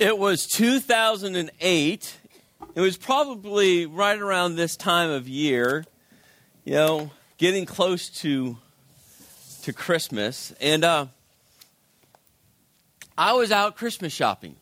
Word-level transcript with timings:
It 0.00 0.16
was 0.16 0.46
2008. 0.46 2.18
It 2.74 2.80
was 2.80 2.96
probably 2.96 3.84
right 3.84 4.18
around 4.18 4.56
this 4.56 4.74
time 4.74 5.10
of 5.10 5.28
year, 5.28 5.84
you 6.64 6.72
know, 6.72 7.10
getting 7.36 7.66
close 7.66 8.08
to 8.22 8.56
to 9.64 9.74
Christmas, 9.74 10.54
and 10.58 10.84
uh, 10.84 11.06
I 13.18 13.34
was 13.34 13.52
out 13.52 13.76
Christmas 13.76 14.10
shopping. 14.10 14.56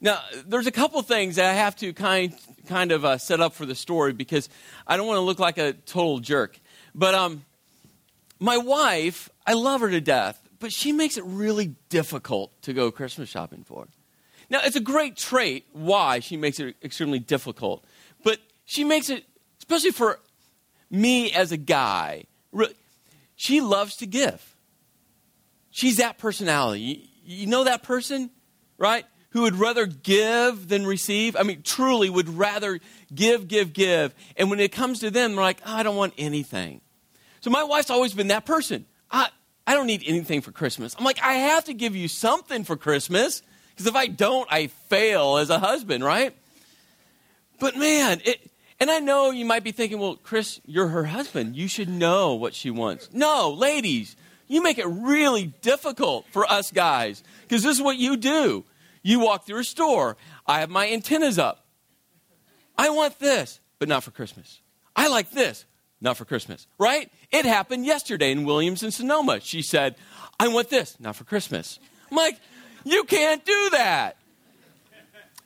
Now, 0.00 0.20
there's 0.46 0.66
a 0.66 0.72
couple 0.72 1.02
things 1.02 1.36
that 1.36 1.50
I 1.50 1.52
have 1.52 1.76
to 1.76 1.92
kind 1.92 2.34
kind 2.66 2.92
of 2.92 3.04
uh, 3.04 3.18
set 3.18 3.40
up 3.40 3.52
for 3.52 3.66
the 3.66 3.74
story 3.74 4.14
because 4.14 4.48
I 4.86 4.96
don't 4.96 5.06
want 5.06 5.18
to 5.18 5.22
look 5.22 5.38
like 5.38 5.58
a 5.58 5.74
total 5.74 6.18
jerk. 6.18 6.58
But 6.94 7.14
um, 7.14 7.44
my 8.40 8.56
wife, 8.56 9.28
I 9.46 9.52
love 9.52 9.82
her 9.82 9.90
to 9.90 10.00
death, 10.00 10.40
but 10.60 10.72
she 10.72 10.92
makes 10.92 11.18
it 11.18 11.24
really 11.26 11.74
difficult 11.90 12.52
to 12.62 12.72
go 12.72 12.90
Christmas 12.90 13.28
shopping 13.28 13.64
for. 13.64 13.86
Now, 14.52 14.60
it's 14.62 14.76
a 14.76 14.80
great 14.80 15.16
trait 15.16 15.66
why 15.72 16.20
she 16.20 16.36
makes 16.36 16.60
it 16.60 16.76
extremely 16.84 17.18
difficult, 17.18 17.86
but 18.22 18.38
she 18.66 18.84
makes 18.84 19.08
it, 19.08 19.24
especially 19.58 19.92
for 19.92 20.20
me 20.90 21.32
as 21.32 21.52
a 21.52 21.56
guy, 21.56 22.24
she 23.34 23.62
loves 23.62 23.96
to 23.96 24.06
give. 24.06 24.54
She's 25.70 25.96
that 25.96 26.18
personality. 26.18 27.08
You, 27.24 27.46
know 27.46 27.64
that 27.64 27.82
person, 27.82 28.28
right? 28.76 29.06
Who 29.30 29.42
would 29.42 29.54
rather 29.54 29.86
give 29.86 30.68
than 30.68 30.86
receive? 30.86 31.34
I 31.34 31.44
mean, 31.44 31.62
truly 31.62 32.10
would 32.10 32.28
rather 32.28 32.78
give, 33.14 33.48
give, 33.48 33.72
give. 33.72 34.14
And 34.36 34.50
when 34.50 34.60
it 34.60 34.70
comes 34.70 35.00
to 35.00 35.10
them, 35.10 35.32
they're 35.32 35.40
like, 35.40 35.62
oh, 35.64 35.76
I 35.76 35.82
don't 35.82 35.96
want 35.96 36.12
anything. 36.18 36.82
So 37.40 37.48
my 37.48 37.64
wife's 37.64 37.88
always 37.88 38.12
been 38.12 38.28
that 38.28 38.44
person. 38.44 38.84
I, 39.10 39.30
I 39.66 39.72
don't 39.72 39.86
need 39.86 40.02
anything 40.04 40.42
for 40.42 40.52
Christmas. 40.52 40.94
I'm 40.98 41.06
like, 41.06 41.22
I 41.22 41.32
have 41.32 41.64
to 41.64 41.72
give 41.72 41.96
you 41.96 42.06
something 42.06 42.64
for 42.64 42.76
Christmas 42.76 43.42
because 43.72 43.86
if 43.86 43.96
I 43.96 44.06
don't, 44.06 44.48
I 44.50 44.68
fail 44.68 45.38
as 45.38 45.50
a 45.50 45.58
husband, 45.58 46.04
right? 46.04 46.34
But 47.58 47.76
man, 47.76 48.20
it, 48.24 48.50
and 48.80 48.90
I 48.90 48.98
know 48.98 49.30
you 49.30 49.44
might 49.44 49.64
be 49.64 49.72
thinking, 49.72 49.98
well, 49.98 50.16
Chris, 50.16 50.60
you're 50.66 50.88
her 50.88 51.04
husband. 51.04 51.56
You 51.56 51.68
should 51.68 51.88
know 51.88 52.34
what 52.34 52.54
she 52.54 52.70
wants. 52.70 53.08
No, 53.12 53.50
ladies, 53.50 54.16
you 54.48 54.62
make 54.62 54.78
it 54.78 54.86
really 54.86 55.46
difficult 55.62 56.26
for 56.32 56.50
us 56.50 56.72
guys 56.72 57.22
because 57.42 57.62
this 57.62 57.76
is 57.76 57.82
what 57.82 57.96
you 57.96 58.16
do. 58.16 58.64
You 59.02 59.20
walk 59.20 59.46
through 59.46 59.60
a 59.60 59.64
store. 59.64 60.16
I 60.46 60.60
have 60.60 60.70
my 60.70 60.90
antennas 60.90 61.38
up. 61.38 61.64
I 62.76 62.90
want 62.90 63.18
this, 63.18 63.60
but 63.78 63.88
not 63.88 64.02
for 64.02 64.10
Christmas. 64.10 64.60
I 64.96 65.08
like 65.08 65.30
this, 65.30 65.64
not 66.00 66.16
for 66.16 66.24
Christmas, 66.24 66.66
right? 66.78 67.10
It 67.30 67.44
happened 67.44 67.86
yesterday 67.86 68.32
in 68.32 68.44
Williams 68.44 68.82
and 68.82 68.92
Sonoma. 68.92 69.40
She 69.40 69.62
said, 69.62 69.94
I 70.40 70.48
want 70.48 70.70
this, 70.70 70.98
not 70.98 71.16
for 71.16 71.24
Christmas. 71.24 71.78
I'm 72.10 72.16
like, 72.16 72.38
you 72.84 73.04
can't 73.04 73.44
do 73.44 73.68
that. 73.72 74.16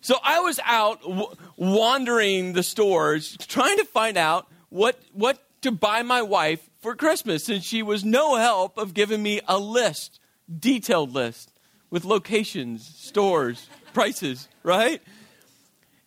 So 0.01 0.17
I 0.23 0.41
was 0.41 0.61
out 0.65 1.03
w- 1.03 1.35
wandering 1.57 2.53
the 2.53 2.63
stores 2.63 3.37
trying 3.49 3.79
to 3.79 3.85
find 3.85 4.17
out 4.17 4.47
what, 4.69 5.01
what 5.13 5.43
to 5.63 5.73
buy 5.73 6.03
my 6.03 6.23
wife 6.23 6.69
for 6.81 6.95
Christmas, 6.95 7.49
and 7.49 7.65
she 7.65 7.83
was 7.83 8.05
no 8.05 8.37
help 8.37 8.79
of 8.79 8.95
giving 8.95 9.21
me 9.21 9.41
a 9.49 9.59
list, 9.59 10.21
detailed 10.61 11.13
list 11.13 11.53
with 11.91 12.05
locations, 12.05 12.87
stores, 12.87 13.69
prices, 13.93 14.49
right? 14.63 15.03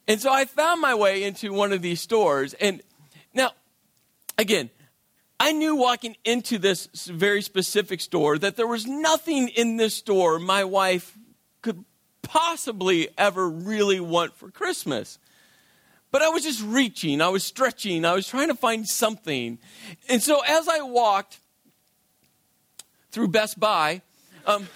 And 0.08 0.22
so 0.22 0.32
I 0.32 0.46
found 0.46 0.80
my 0.80 0.96
way 0.96 1.24
into 1.24 1.52
one 1.52 1.74
of 1.74 1.82
these 1.82 2.00
stores, 2.00 2.54
and 2.54 2.82
now, 3.34 3.52
again, 4.38 4.70
I 5.42 5.52
knew 5.52 5.76
walking 5.76 6.16
into 6.24 6.58
this 6.58 6.88
very 7.08 7.42
specific 7.42 8.00
store 8.02 8.38
that 8.38 8.56
there 8.56 8.68
was 8.68 8.86
nothing 8.86 9.50
in 9.50 9.76
this 9.76 9.96
store 9.96 10.40
my 10.40 10.64
wife 10.64 11.18
could 11.62 11.84
possibly 12.22 13.10
ever 13.18 13.50
really 13.50 14.00
want 14.00 14.36
for 14.36 14.52
Christmas. 14.52 15.20
But 16.12 16.22
I 16.22 16.30
was 16.30 16.44
just 16.44 16.64
reaching, 16.64 17.22
I 17.22 17.30
was 17.30 17.44
stretching, 17.44 18.04
I 18.04 18.14
was 18.14 18.28
trying 18.28 18.48
to 18.48 18.56
find 18.56 18.88
something. 18.88 19.60
And 20.08 20.22
so 20.22 20.42
as 20.42 20.68
I 20.68 20.82
walked 20.82 21.40
through 23.12 23.28
Best 23.28 23.60
Buy, 23.60 24.02
um, 24.46 24.68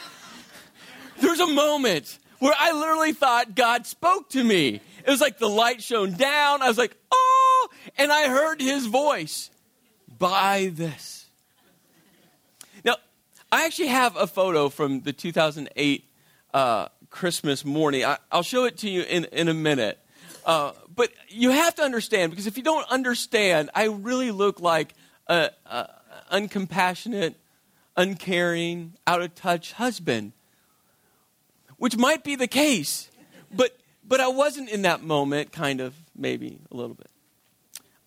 there's 1.20 1.40
a 1.40 1.46
moment 1.46 2.18
where 2.38 2.54
I 2.56 2.72
literally 2.72 3.12
thought 3.12 3.54
God 3.54 3.86
spoke 3.86 4.30
to 4.30 4.42
me. 4.42 4.80
It 5.04 5.10
was 5.10 5.20
like 5.20 5.38
the 5.38 5.48
light 5.48 5.82
shone 5.82 6.12
down. 6.12 6.62
I 6.62 6.68
was 6.68 6.78
like, 6.78 6.96
oh, 7.10 7.68
and 7.98 8.12
I 8.12 8.28
heard 8.28 8.60
his 8.60 8.86
voice 8.86 9.50
buy 10.18 10.70
this. 10.72 11.21
I 13.52 13.66
actually 13.66 13.88
have 13.88 14.16
a 14.16 14.26
photo 14.26 14.70
from 14.70 15.02
the 15.02 15.12
2008 15.12 16.08
uh, 16.54 16.88
Christmas 17.10 17.66
morning. 17.66 18.02
I, 18.02 18.16
will 18.32 18.42
show 18.42 18.64
it 18.64 18.78
to 18.78 18.88
you 18.88 19.02
in, 19.02 19.26
in 19.26 19.48
a 19.48 19.54
minute. 19.54 19.98
Uh, 20.46 20.72
but 20.94 21.10
you 21.28 21.50
have 21.50 21.74
to 21.74 21.82
understand, 21.82 22.30
because 22.30 22.46
if 22.46 22.56
you 22.56 22.62
don't 22.62 22.88
understand, 22.90 23.68
I 23.74 23.84
really 23.84 24.30
look 24.30 24.58
like 24.58 24.94
an 25.28 25.50
uncompassionate, 26.32 27.34
uncaring, 27.94 28.94
out 29.06 29.20
of 29.20 29.34
touch 29.34 29.72
husband, 29.72 30.32
which 31.76 31.98
might 31.98 32.24
be 32.24 32.36
the 32.36 32.48
case. 32.48 33.10
But, 33.52 33.78
but 34.02 34.18
I 34.18 34.28
wasn't 34.28 34.70
in 34.70 34.82
that 34.82 35.02
moment, 35.02 35.52
kind 35.52 35.82
of, 35.82 35.94
maybe 36.16 36.58
a 36.70 36.74
little 36.74 36.94
bit. 36.94 37.10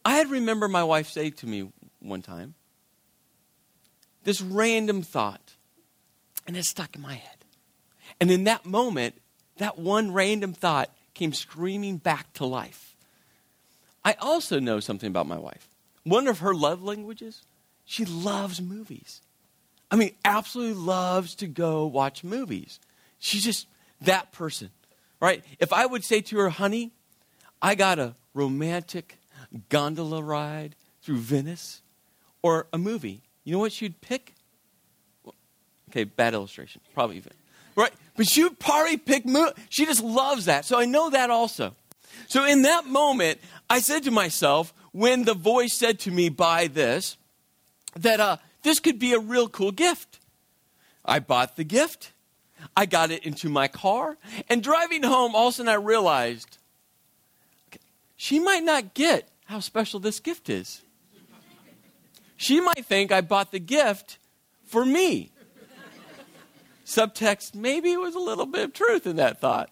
I 0.03 0.15
had 0.15 0.31
remember 0.31 0.67
my 0.67 0.83
wife 0.83 1.07
say 1.07 1.29
to 1.29 1.45
me 1.45 1.71
one 1.99 2.23
time 2.23 2.55
this 4.25 4.41
random 4.41 5.01
thought, 5.01 5.53
and 6.45 6.57
it 6.57 6.65
stuck 6.65 6.95
in 6.95 7.01
my 7.01 7.13
head. 7.13 7.37
And 8.19 8.29
in 8.29 8.43
that 8.43 8.65
moment, 8.65 9.15
that 9.57 9.79
one 9.79 10.11
random 10.11 10.53
thought 10.53 10.93
came 11.13 11.31
screaming 11.31 11.97
back 11.97 12.33
to 12.33 12.45
life. 12.45 12.95
I 14.03 14.15
also 14.19 14.59
know 14.59 14.79
something 14.79 15.07
about 15.07 15.27
my 15.27 15.37
wife. 15.37 15.67
One 16.03 16.27
of 16.27 16.39
her 16.39 16.53
love 16.53 16.83
languages, 16.83 17.43
she 17.85 18.05
loves 18.05 18.61
movies. 18.61 19.21
I 19.89 19.95
mean, 19.95 20.11
absolutely 20.25 20.73
loves 20.73 21.35
to 21.35 21.47
go 21.47 21.85
watch 21.85 22.23
movies. 22.23 22.79
She's 23.19 23.43
just 23.43 23.67
that 24.01 24.31
person, 24.31 24.69
right? 25.19 25.43
If 25.59 25.71
I 25.71 25.85
would 25.85 26.03
say 26.03 26.21
to 26.21 26.37
her, 26.39 26.49
honey, 26.49 26.91
I 27.61 27.75
got 27.75 27.97
a 27.97 28.15
romantic 28.33 29.17
gondola 29.69 30.21
ride 30.21 30.75
through 31.01 31.17
Venice 31.17 31.81
or 32.41 32.67
a 32.73 32.77
movie, 32.77 33.21
you 33.45 33.53
know 33.53 33.59
what 33.59 33.71
she'd 33.71 34.01
pick? 34.01 34.33
Okay, 35.89 36.03
bad 36.03 36.33
illustration. 36.33 36.81
Probably 36.93 37.17
even. 37.17 37.31
Right? 37.75 37.93
But 38.17 38.27
she 38.27 38.43
would 38.43 38.59
probably 38.59 38.97
pick, 38.97 39.25
mo- 39.25 39.53
she 39.69 39.85
just 39.85 40.03
loves 40.03 40.45
that. 40.45 40.65
So 40.65 40.77
I 40.77 40.85
know 40.85 41.09
that 41.09 41.29
also. 41.29 41.73
So 42.27 42.43
in 42.43 42.63
that 42.63 42.85
moment, 42.85 43.39
I 43.69 43.79
said 43.79 44.03
to 44.03 44.11
myself, 44.11 44.73
when 44.91 45.23
the 45.23 45.33
voice 45.33 45.73
said 45.73 45.99
to 45.99 46.11
me, 46.11 46.29
buy 46.29 46.67
this, 46.67 47.17
that 47.95 48.19
uh, 48.19 48.37
this 48.63 48.79
could 48.79 48.99
be 48.99 49.13
a 49.13 49.19
real 49.19 49.47
cool 49.47 49.71
gift. 49.71 50.19
I 51.05 51.19
bought 51.19 51.55
the 51.55 51.63
gift. 51.63 52.11
I 52.75 52.85
got 52.85 53.11
it 53.11 53.25
into 53.25 53.49
my 53.49 53.67
car. 53.67 54.17
And 54.49 54.63
driving 54.63 55.03
home, 55.03 55.35
all 55.35 55.49
of 55.49 55.53
a 55.53 55.57
sudden 55.57 55.69
I 55.69 55.75
realized 55.75 56.57
okay, 57.69 57.79
she 58.15 58.39
might 58.39 58.63
not 58.63 58.93
get 58.93 59.29
how 59.45 59.59
special 59.59 59.99
this 59.99 60.19
gift 60.19 60.49
is. 60.49 60.81
She 62.37 62.59
might 62.61 62.85
think 62.85 63.11
I 63.11 63.21
bought 63.21 63.51
the 63.51 63.59
gift 63.59 64.17
for 64.65 64.85
me. 64.85 65.31
Subtext, 66.85 67.55
maybe 67.55 67.91
it 67.91 67.99
was 67.99 68.15
a 68.15 68.19
little 68.19 68.45
bit 68.45 68.63
of 68.63 68.73
truth 68.73 69.07
in 69.07 69.15
that 69.15 69.41
thought. 69.41 69.71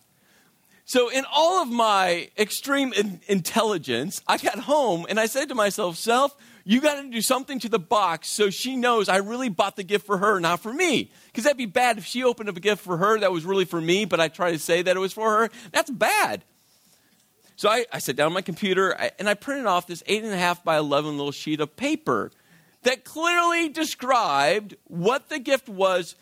So, 0.85 1.09
in 1.09 1.25
all 1.31 1.62
of 1.62 1.69
my 1.69 2.29
extreme 2.38 2.91
in- 2.94 3.22
intelligence, 3.28 4.22
I 4.28 4.38
got 4.38 4.59
home 4.59 5.06
and 5.07 5.19
I 5.19 5.28
said 5.28 5.50
to 5.50 5.56
myself, 5.56 5.96
Self, 5.96 6.35
you 6.66 6.81
got 6.81 7.01
to 7.01 7.09
do 7.09 7.22
something 7.22 7.59
to 7.59 7.69
the 7.69 7.79
box 7.79 8.29
so 8.29 8.50
she 8.50 8.75
knows 8.75 9.09
I 9.09 9.18
really 9.18 9.50
bought 9.50 9.75
the 9.75 9.84
gift 9.84 10.06
for 10.06 10.18
her, 10.18 10.40
not 10.40 10.59
for 10.59 10.74
me. 10.74 11.12
Because 11.28 11.44
that'd 11.44 11.57
be 11.57 11.66
bad 11.66 11.97
if 11.97 12.06
she 12.06 12.24
opened 12.24 12.50
up 12.50 12.57
a 12.57 12.62
gift 12.62 12.81
for 12.81 12.97
her 12.97 13.19
that 13.19 13.31
was 13.31 13.45
really 13.45 13.66
for 13.66 13.80
me, 13.80 14.06
but 14.06 14.19
I 14.19 14.28
try 14.28 14.51
to 14.51 14.59
say 14.59 14.81
that 14.81 14.95
it 14.95 15.00
was 15.00 15.13
for 15.13 15.38
her. 15.38 15.50
That's 15.71 15.92
bad. 15.92 16.44
So 17.56 17.69
I, 17.69 17.86
I 17.92 18.00
sat 18.00 18.16
down 18.16 18.27
on 18.27 18.33
my 18.33 18.42
computer 18.42 18.89
and 19.19 19.30
I 19.30 19.36
printed 19.36 19.68
off 19.68 19.88
this 19.88 20.04
8.5 20.04 20.63
by 20.63 20.77
11 20.77 21.18
little 21.18 21.31
sheet 21.31 21.59
of 21.59 21.75
paper 21.75 22.31
that 22.83 23.03
clearly 23.03 23.69
described 23.69 24.75
what 24.85 25.30
the 25.30 25.39
gift 25.39 25.68
was 25.68 26.15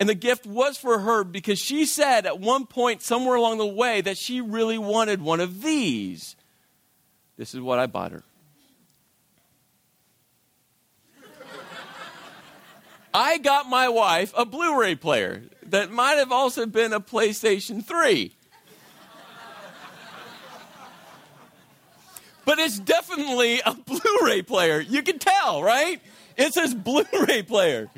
and 0.00 0.08
the 0.08 0.14
gift 0.14 0.46
was 0.46 0.76
for 0.76 0.98
her 1.00 1.22
because 1.22 1.58
she 1.58 1.86
said 1.86 2.26
at 2.26 2.40
one 2.40 2.66
point, 2.66 3.02
somewhere 3.02 3.36
along 3.36 3.58
the 3.58 3.66
way, 3.66 4.00
that 4.00 4.18
she 4.18 4.40
really 4.40 4.78
wanted 4.78 5.22
one 5.22 5.40
of 5.40 5.62
these. 5.62 6.34
This 7.36 7.54
is 7.54 7.60
what 7.60 7.78
I 7.78 7.86
bought 7.86 8.12
her. 8.12 8.24
I 13.12 13.38
got 13.38 13.68
my 13.68 13.88
wife 13.88 14.32
a 14.36 14.44
Blu 14.44 14.80
ray 14.80 14.96
player 14.96 15.44
that 15.62 15.92
might 15.92 16.14
have 16.14 16.32
also 16.32 16.66
been 16.66 16.92
a 16.92 17.00
PlayStation 17.00 17.84
3. 17.84 18.34
But 22.44 22.58
it's 22.58 22.78
definitely 22.78 23.60
a 23.64 23.74
Blu 23.74 24.18
ray 24.22 24.42
player. 24.42 24.80
You 24.80 25.02
can 25.02 25.18
tell, 25.18 25.62
right? 25.62 26.00
It 26.36 26.52
says 26.52 26.74
Blu 26.74 27.04
ray 27.28 27.42
player. 27.42 27.88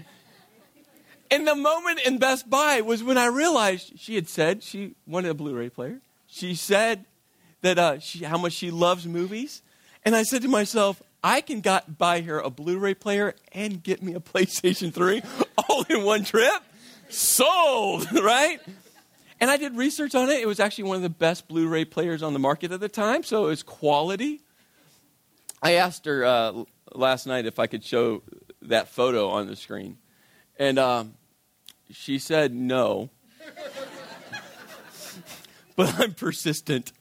And 1.31 1.47
the 1.47 1.57
moment 1.57 2.01
in 2.07 2.19
Best 2.19 2.49
Buy 2.49 2.81
was 2.81 3.03
when 3.03 3.19
I 3.19 3.27
realized 3.27 3.99
she 3.99 4.15
had 4.15 4.29
said 4.29 4.63
she 4.63 4.95
wanted 5.07 5.31
a 5.31 5.35
Blu 5.35 5.55
ray 5.55 5.69
player. 5.69 6.01
She 6.29 6.55
said 6.55 7.05
that 7.63 7.79
uh, 7.79 7.99
she, 7.99 8.25
how 8.25 8.39
much 8.39 8.53
she 8.53 8.71
loves 8.71 9.07
movies. 9.07 9.63
And 10.05 10.15
I 10.15 10.23
said 10.23 10.43
to 10.43 10.49
myself, 10.49 11.03
I 11.25 11.41
can 11.41 11.61
got, 11.61 11.99
buy 11.99 12.21
her 12.21 12.39
a 12.39 12.51
Blu 12.51 12.79
ray 12.79 12.95
player 12.95 13.35
and 13.53 13.83
get 13.83 14.03
me 14.03 14.15
a 14.15 14.21
PlayStation 14.21 14.93
3 14.93 15.23
all 15.69 15.85
in 15.89 16.05
one 16.05 16.25
trip. 16.25 16.63
Sold, 17.09 18.13
right? 18.23 18.61
And 19.41 19.51
I 19.51 19.57
did 19.57 19.77
research 19.77 20.15
on 20.15 20.31
it. 20.31 20.41
It 20.41 20.47
was 20.47 20.61
actually 20.61 20.85
one 20.85 20.97
of 20.97 21.03
the 21.03 21.11
best 21.11 21.49
Blu 21.49 21.69
ray 21.69 21.85
players 21.85 22.23
on 22.23 22.33
the 22.33 22.39
market 22.39 22.73
at 22.73 22.81
the 22.81 22.89
time, 22.89 23.23
so 23.23 23.47
it 23.47 23.49
was 23.49 23.63
quality. 23.63 24.41
I 25.63 25.73
asked 25.73 26.07
her 26.07 26.25
uh, 26.25 26.65
last 26.95 27.27
night 27.27 27.47
if 27.47 27.59
I 27.59 27.67
could 27.67 27.85
show 27.85 28.23
that 28.63 28.89
photo 28.89 29.29
on 29.29 29.47
the 29.47 29.57
screen. 29.57 29.99
And 30.59 30.79
um, 30.79 31.15
she 31.91 32.19
said 32.19 32.55
no. 32.55 33.11
but 35.77 35.95
I'm 35.99 36.15
persistent. 36.15 36.93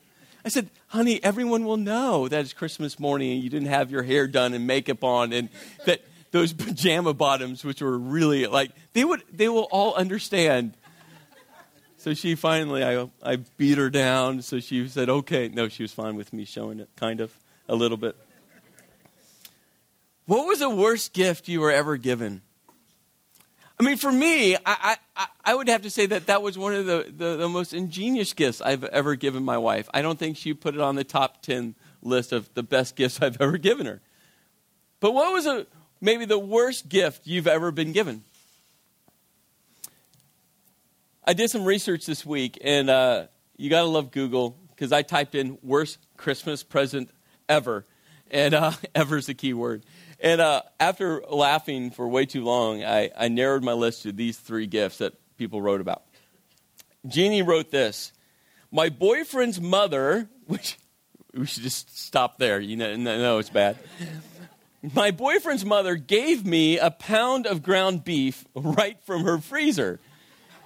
I 0.44 0.50
said, 0.50 0.70
honey, 0.88 1.24
everyone 1.24 1.66
will 1.66 1.78
know 1.78 2.28
that 2.28 2.42
it's 2.42 2.54
Christmas 2.54 3.00
morning 3.00 3.32
and 3.32 3.44
you 3.44 3.50
didn't 3.50 3.70
have 3.70 3.90
your 3.90 4.04
hair 4.04 4.28
done 4.28 4.54
and 4.54 4.68
makeup 4.68 5.04
on 5.04 5.34
and 5.34 5.50
that 5.86 6.02
those 6.32 6.54
pajama 6.54 7.14
bottoms, 7.14 7.64
which 7.64 7.82
were 7.82 7.98
really 7.98 8.46
like, 8.46 8.72
they, 8.94 9.04
would, 9.04 9.24
they 9.32 9.50
will 9.50 9.68
all 9.72 9.96
understand. 9.96 10.76
So 12.06 12.14
she 12.14 12.36
finally, 12.36 12.84
I, 12.84 13.10
I 13.24 13.38
beat 13.58 13.80
her 13.80 13.90
down. 13.90 14.44
So 14.44 14.60
she 14.60 14.88
said, 14.88 15.10
okay. 15.10 15.48
No, 15.48 15.68
she 15.70 15.82
was 15.82 15.92
fine 15.92 16.16
with 16.16 16.34
me 16.34 16.46
showing 16.46 16.80
it, 16.80 16.88
kind 16.96 17.20
of, 17.20 17.36
a 17.68 17.74
little 17.74 17.98
bit. 17.98 18.16
What 20.28 20.46
was 20.46 20.60
the 20.60 20.70
worst 20.70 21.14
gift 21.14 21.48
you 21.48 21.62
were 21.62 21.72
ever 21.72 21.98
given? 21.98 22.44
I 23.80 23.84
mean, 23.84 23.98
for 23.98 24.12
me, 24.12 24.56
I, 24.56 24.98
I, 25.18 25.28
I 25.44 25.56
would 25.56 25.68
have 25.68 25.82
to 25.82 25.90
say 25.90 26.06
that 26.06 26.28
that 26.28 26.44
was 26.44 26.60
one 26.60 26.76
of 26.76 26.86
the, 26.86 27.12
the, 27.12 27.38
the, 27.38 27.50
most 27.50 27.74
ingenious 27.74 28.34
gifts 28.34 28.62
I've 28.62 28.84
ever 28.84 29.16
given 29.16 29.44
my 29.44 29.58
wife. 29.58 29.90
I 29.92 30.04
don't 30.04 30.20
think 30.20 30.38
she 30.38 30.54
put 30.54 30.76
it 30.76 30.82
on 30.82 30.94
the 30.94 31.04
top 31.04 31.42
10 31.42 31.74
list 32.04 32.32
of 32.32 32.54
the 32.54 32.62
best 32.62 32.96
gifts 32.96 33.20
I've 33.20 33.42
ever 33.42 33.58
given 33.58 33.88
her. 33.88 34.00
But 35.00 35.16
what 35.16 35.34
was 35.34 35.48
a, 35.48 35.66
maybe 36.02 36.26
the 36.26 36.38
worst 36.38 36.88
gift 36.88 37.26
you've 37.26 37.48
ever 37.48 37.72
been 37.72 37.94
given? 37.94 38.26
I 41.28 41.34
did 41.34 41.50
some 41.50 41.66
research 41.66 42.06
this 42.06 42.24
week, 42.24 42.60
and 42.64 42.88
uh, 42.88 43.26
you 43.58 43.72
got 43.72 43.82
to 43.82 43.88
love 43.88 44.12
Google 44.12 44.56
because 44.70 44.92
I 44.92 45.02
typed 45.02 45.34
in 45.34 45.58
worst 45.64 45.98
Christmas 46.18 46.62
present 46.62 47.10
ever, 47.50 47.88
and 48.30 48.54
uh, 48.54 48.74
ever 48.96 49.18
is 49.18 49.26
the 49.26 49.34
key 49.34 49.54
word. 49.54 49.84
And 50.20 50.40
uh, 50.40 50.62
after 50.80 51.24
laughing 51.28 51.90
for 51.90 52.08
way 52.08 52.28
too 52.28 52.44
long, 52.44 52.84
I, 52.84 53.10
I 53.18 53.30
narrowed 53.30 53.64
my 53.64 53.74
list 53.74 54.04
to 54.04 54.12
these 54.12 54.38
three 54.38 54.68
gifts 54.68 55.00
that 55.00 55.14
people 55.36 55.64
wrote 55.64 55.82
about. 55.82 56.04
Jeannie 57.08 57.42
wrote 57.42 57.72
this 57.72 58.14
My 58.72 58.90
boyfriend's 58.90 59.60
mother, 59.60 60.30
which 60.46 60.78
we 61.34 61.48
should 61.48 61.64
just 61.64 61.98
stop 61.98 62.38
there. 62.38 62.60
You 62.60 62.78
know, 62.78 62.96
no, 62.96 63.40
it's 63.40 63.50
bad. 63.50 63.78
My 64.94 65.10
boyfriend's 65.10 65.66
mother 65.66 65.96
gave 65.96 66.46
me 66.46 66.78
a 66.78 66.92
pound 66.92 67.48
of 67.48 67.64
ground 67.64 68.04
beef 68.04 68.46
right 68.54 69.02
from 69.06 69.24
her 69.24 69.40
freezer. 69.40 70.00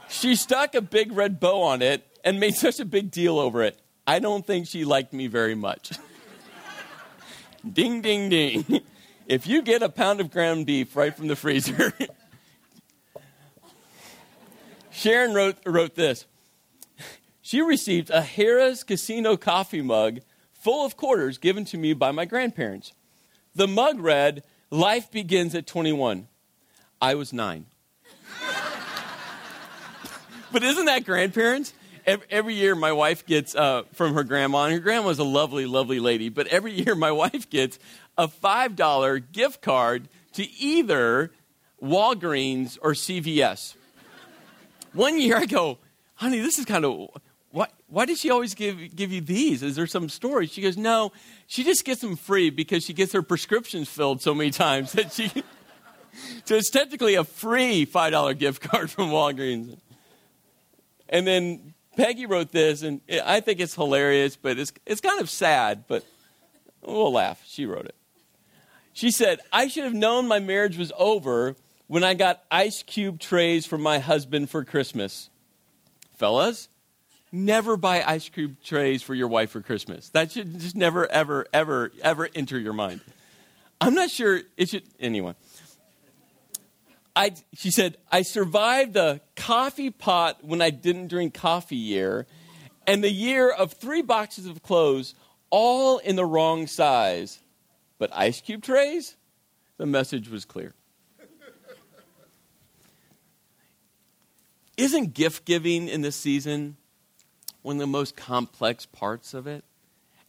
She 0.10 0.36
stuck 0.36 0.76
a 0.76 0.82
big 0.82 1.12
red 1.12 1.40
bow 1.40 1.62
on 1.62 1.82
it 1.82 2.06
and 2.24 2.40
made 2.40 2.56
such 2.56 2.80
a 2.80 2.86
big 2.86 3.12
deal 3.12 3.40
over 3.40 3.64
it. 3.64 3.80
I 4.06 4.20
don't 4.20 4.46
think 4.46 4.68
she 4.68 4.86
liked 4.86 5.14
me 5.14 5.28
very 5.28 5.56
much. 5.56 5.92
ding, 7.74 8.02
ding, 8.02 8.30
ding 8.30 8.82
if 9.30 9.46
you 9.46 9.62
get 9.62 9.84
a 9.84 9.90
pound 9.90 10.20
of 10.20 10.32
ground 10.32 10.66
beef 10.66 10.96
right 10.96 11.16
from 11.16 11.28
the 11.28 11.36
freezer, 11.36 11.94
Sharon 14.92 15.34
wrote, 15.34 15.58
wrote 15.66 15.96
this. 15.96 16.26
She 17.42 17.62
received 17.62 18.10
a 18.10 18.22
Harrah's 18.22 18.84
Casino 18.84 19.38
coffee 19.38 19.84
mug 19.84 20.20
full 20.52 20.86
of 20.86 20.98
quarters 20.98 21.38
given 21.38 21.64
to 21.66 21.78
me 21.78 21.94
by 21.94 22.12
my 22.12 22.26
grandparents. 22.26 22.94
The 23.56 23.68
mug 23.68 24.00
read, 24.00 24.44
Life 24.72 25.12
begins 25.12 25.56
at 25.56 25.66
21. 25.66 26.28
I 27.02 27.16
was 27.16 27.32
nine. 27.32 27.68
But 30.52 30.64
isn't 30.64 30.86
that 30.86 31.06
grandparents? 31.06 31.74
Every, 32.06 32.56
year, 32.56 32.74
my 32.74 32.92
wife 32.92 33.26
gets 33.26 33.54
uh, 33.56 33.84
from 33.94 34.16
her 34.16 34.24
grandma, 34.24 34.64
and 34.66 34.74
her 34.74 34.80
grandma's 34.80 35.20
a 35.20 35.24
lovely, 35.24 35.68
lovely 35.68 36.00
lady, 36.00 36.30
but 36.30 36.48
every 36.48 36.72
year, 36.72 36.96
my 36.96 37.12
wife 37.24 37.50
gets 37.50 37.78
a 38.18 38.28
$5 38.28 39.32
gift 39.32 39.62
card 39.62 40.08
to 40.34 40.50
either 40.60 41.32
Walgreens 41.82 42.78
or 42.82 42.94
CVS. 42.94 43.76
One 44.94 45.20
year 45.20 45.38
I 45.38 45.46
go, 45.46 45.78
honey, 46.16 46.40
this 46.40 46.58
is 46.58 46.66
kind 46.66 46.84
of, 46.84 47.10
why, 47.52 47.68
why 47.88 48.06
does 48.06 48.20
she 48.20 48.32
always 48.32 48.56
give, 48.56 48.96
give 48.96 49.12
you 49.12 49.22
these? 49.22 49.62
Is 49.62 49.76
there 49.76 49.88
some 49.88 50.10
story? 50.10 50.48
She 50.48 50.62
goes, 50.62 50.78
no, 50.78 51.12
she 51.48 51.64
just 51.64 51.86
gets 51.86 52.02
them 52.02 52.16
free 52.16 52.50
because 52.50 52.84
she 52.84 52.94
gets 52.94 53.14
her 53.14 53.22
prescriptions 53.22 53.88
filled 53.88 54.22
so 54.22 54.34
many 54.34 54.50
times 54.50 54.94
that 54.94 55.14
she, 55.14 55.28
so 56.46 56.56
it's 56.56 56.70
technically 56.70 57.16
a 57.16 57.24
free 57.24 57.86
$5 57.86 58.38
gift 58.38 58.62
card 58.62 58.90
from 58.90 59.10
Walgreens. 59.10 59.78
And 61.10 61.26
then 61.26 61.74
Peggy 61.98 62.26
wrote 62.26 62.52
this, 62.52 62.84
and 62.84 63.02
I 63.26 63.42
think 63.42 63.60
it's 63.60 63.76
hilarious, 63.76 64.36
but 64.36 64.58
it's, 64.58 64.72
it's 64.86 65.02
kind 65.02 65.20
of 65.20 65.30
sad, 65.30 65.86
but 65.88 66.06
we'll 66.82 67.12
laugh. 67.12 67.44
She 67.46 67.66
wrote 67.66 67.86
it. 67.86 67.96
She 68.94 69.12
said, 69.12 69.40
I 69.52 69.68
should 69.68 69.84
have 69.86 69.94
known 69.94 70.28
my 70.28 70.40
marriage 70.40 70.78
was 70.78 70.92
over 70.98 71.56
when 71.88 72.04
I 72.04 72.14
got 72.14 72.44
ice 72.52 72.84
cube 72.84 73.20
trays 73.20 73.66
for 73.66 73.78
my 73.78 74.00
husband 74.00 74.50
for 74.50 74.64
Christmas. 74.64 75.30
Fellas, 76.16 76.70
never 77.32 77.78
buy 77.78 78.04
ice 78.04 78.30
cube 78.30 78.58
trays 78.64 79.02
for 79.02 79.16
your 79.16 79.28
wife 79.28 79.52
for 79.52 79.62
Christmas. 79.62 80.10
That 80.10 80.32
should 80.32 80.60
just 80.60 80.76
never, 80.76 81.10
ever, 81.10 81.48
ever, 81.54 81.92
ever 82.02 82.30
enter 82.36 82.60
your 82.60 82.74
mind. 82.74 83.02
I'm 83.82 83.96
not 83.96 84.10
sure 84.10 84.42
it 84.58 84.70
should, 84.70 84.84
anyway. 85.00 85.34
I, 87.16 87.34
she 87.54 87.72
said, 87.72 87.98
I 88.12 88.22
survived 88.22 88.94
the 88.94 89.22
coffee 89.36 89.90
pot 89.90 90.44
when 90.44 90.62
I 90.62 90.70
didn't 90.70 91.08
drink 91.08 91.34
coffee 91.34 91.76
year, 91.76 92.28
and 92.88 93.04
the 93.04 93.12
year 93.12 93.50
of 93.50 93.74
three 93.74 94.02
boxes 94.02 94.46
of 94.46 94.64
clothes, 94.64 95.16
all 95.50 95.98
in 95.98 96.16
the 96.16 96.26
wrong 96.26 96.68
size. 96.68 97.40
But 97.98 98.16
ice 98.16 98.42
cube 98.42 98.64
trays, 98.64 99.18
the 99.78 99.86
message 99.86 100.30
was 100.30 100.46
clear. 100.46 100.74
Isn't 104.78 105.14
gift 105.14 105.44
giving 105.44 105.90
in 105.90 106.02
this 106.02 106.16
season 106.16 106.78
one 107.64 107.76
of 107.76 107.80
the 107.82 107.88
most 107.88 108.16
complex 108.16 108.86
parts 108.86 109.34
of 109.34 109.46
it? 109.46 109.66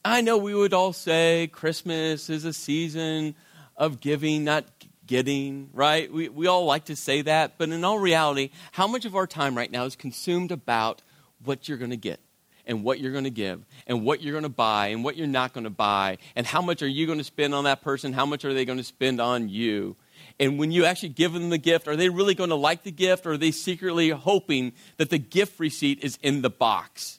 I 0.04 0.22
know 0.22 0.38
we 0.38 0.54
would 0.54 0.74
all 0.74 0.92
say 0.92 1.48
Christmas 1.52 2.28
is 2.28 2.44
a 2.44 2.52
season 2.52 3.36
of 3.76 4.00
giving, 4.00 4.42
not 4.42 4.64
getting, 5.10 5.68
right? 5.72 6.10
We, 6.10 6.28
we 6.28 6.46
all 6.46 6.64
like 6.66 6.84
to 6.84 6.94
say 6.94 7.22
that, 7.22 7.58
but 7.58 7.68
in 7.68 7.82
all 7.82 7.98
reality, 7.98 8.50
how 8.70 8.86
much 8.86 9.04
of 9.04 9.16
our 9.16 9.26
time 9.26 9.56
right 9.56 9.70
now 9.70 9.84
is 9.84 9.96
consumed 9.96 10.52
about 10.52 11.02
what 11.44 11.68
you're 11.68 11.78
going 11.78 11.90
to 11.90 11.96
get? 11.96 12.20
and 12.66 12.84
what 12.84 13.00
you're 13.00 13.10
going 13.10 13.24
to 13.24 13.30
give 13.30 13.64
and 13.86 14.04
what 14.04 14.22
you're 14.22 14.32
going 14.32 14.44
to 14.44 14.48
buy 14.48 14.88
and 14.88 15.02
what 15.02 15.16
you're 15.16 15.26
not 15.26 15.54
going 15.54 15.64
to 15.64 15.70
buy 15.70 16.18
and 16.36 16.46
how 16.46 16.60
much 16.60 16.82
are 16.82 16.86
you 16.86 17.06
going 17.06 17.18
to 17.18 17.24
spend 17.24 17.54
on 17.54 17.64
that 17.64 17.80
person 17.80 18.12
how 18.12 18.26
much 18.26 18.44
are 18.44 18.52
they 18.52 18.66
going 18.66 18.78
to 18.78 18.84
spend 18.84 19.18
on 19.18 19.48
you 19.48 19.96
and 20.38 20.58
when 20.58 20.70
you 20.70 20.84
actually 20.84 21.08
give 21.08 21.32
them 21.32 21.48
the 21.48 21.58
gift 21.58 21.88
are 21.88 21.96
they 21.96 22.10
really 22.10 22.34
going 22.34 22.50
to 22.50 22.54
like 22.54 22.82
the 22.82 22.92
gift 22.92 23.24
or 23.24 23.32
are 23.32 23.36
they 23.38 23.50
secretly 23.50 24.10
hoping 24.10 24.72
that 24.98 25.08
the 25.08 25.18
gift 25.18 25.58
receipt 25.58 26.04
is 26.04 26.18
in 26.22 26.42
the 26.42 26.50
box 26.50 27.18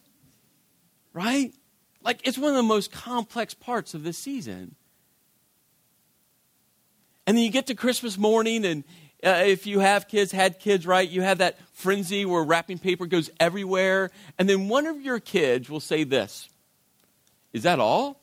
right 1.12 1.53
like 2.03 2.19
it's 2.24 2.38
one 2.38 2.51
of 2.51 2.55
the 2.55 2.63
most 2.63 2.91
complex 2.91 3.55
parts 3.55 3.95
of 3.95 4.03
this 4.03 4.19
season 4.19 4.75
and 7.28 7.38
then 7.38 7.44
you 7.44 7.51
get 7.51 7.68
to 7.68 7.75
christmas 7.75 8.18
morning 8.18 8.66
and 8.66 8.84
uh, 9.24 9.44
if 9.46 9.68
you 9.68 9.80
have 9.80 10.08
kids, 10.08 10.32
had 10.32 10.60
kids, 10.60 10.88
right, 10.88 11.08
you 11.08 11.22
have 11.22 11.38
that 11.40 11.58
frenzy 11.74 12.25
where 12.25 12.44
wrapping 12.44 12.80
paper 12.80 13.06
goes 13.06 13.30
everywhere. 13.40 14.10
And 14.40 14.50
then 14.50 14.68
one 14.68 14.88
of 14.88 15.00
your 15.00 15.20
kids 15.20 15.70
will 15.70 15.80
say 15.80 16.04
this 16.04 16.50
Is 17.54 17.63
that 17.63 17.80
all? 17.80 18.20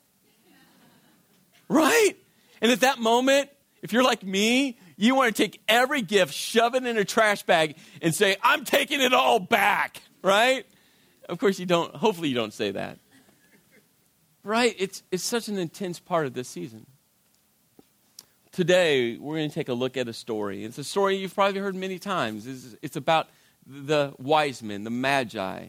Right? 1.69 2.15
And 2.61 2.73
at 2.73 2.81
that 2.81 2.99
moment, 2.99 3.51
if 3.83 3.93
you're 3.93 4.03
like 4.03 4.25
me, 4.25 4.79
you 4.97 5.15
want 5.15 5.37
to 5.37 5.43
take 5.43 5.61
every 5.69 6.03
gift, 6.03 6.35
shove 6.35 6.75
it 6.75 6.85
in 6.85 6.97
a 6.99 7.05
trash 7.05 7.45
bag, 7.45 7.77
and 8.03 8.13
say, 8.13 8.37
I'm 8.43 8.65
taking 8.65 9.01
it 9.01 9.13
all 9.13 9.39
back, 9.39 10.03
right? 10.23 10.67
Of 11.29 11.39
course, 11.39 11.61
you 11.61 11.67
don't, 11.67 11.95
hopefully, 11.95 12.31
you 12.31 12.35
don't 12.35 12.55
say 12.55 12.73
that. 12.73 12.99
Right? 14.43 14.75
It's, 14.79 15.03
it's 15.13 15.23
such 15.23 15.49
an 15.49 15.59
intense 15.59 16.01
part 16.01 16.27
of 16.27 16.33
this 16.33 16.49
season. 16.49 16.87
Today, 18.53 19.17
we're 19.17 19.37
going 19.37 19.49
to 19.49 19.55
take 19.55 19.69
a 19.69 19.75
look 19.75 19.97
at 19.97 20.09
a 20.09 20.13
story. 20.13 20.65
It's 20.65 20.79
a 20.79 20.85
story 20.85 21.17
you've 21.17 21.35
probably 21.35 21.61
heard 21.61 21.75
many 21.75 21.99
times. 21.99 22.47
It's, 22.47 22.77
it's 22.83 22.97
about 22.97 23.29
the 23.67 24.15
wise 24.19 24.63
men, 24.63 24.85
the 24.85 24.91
magi. 24.91 25.67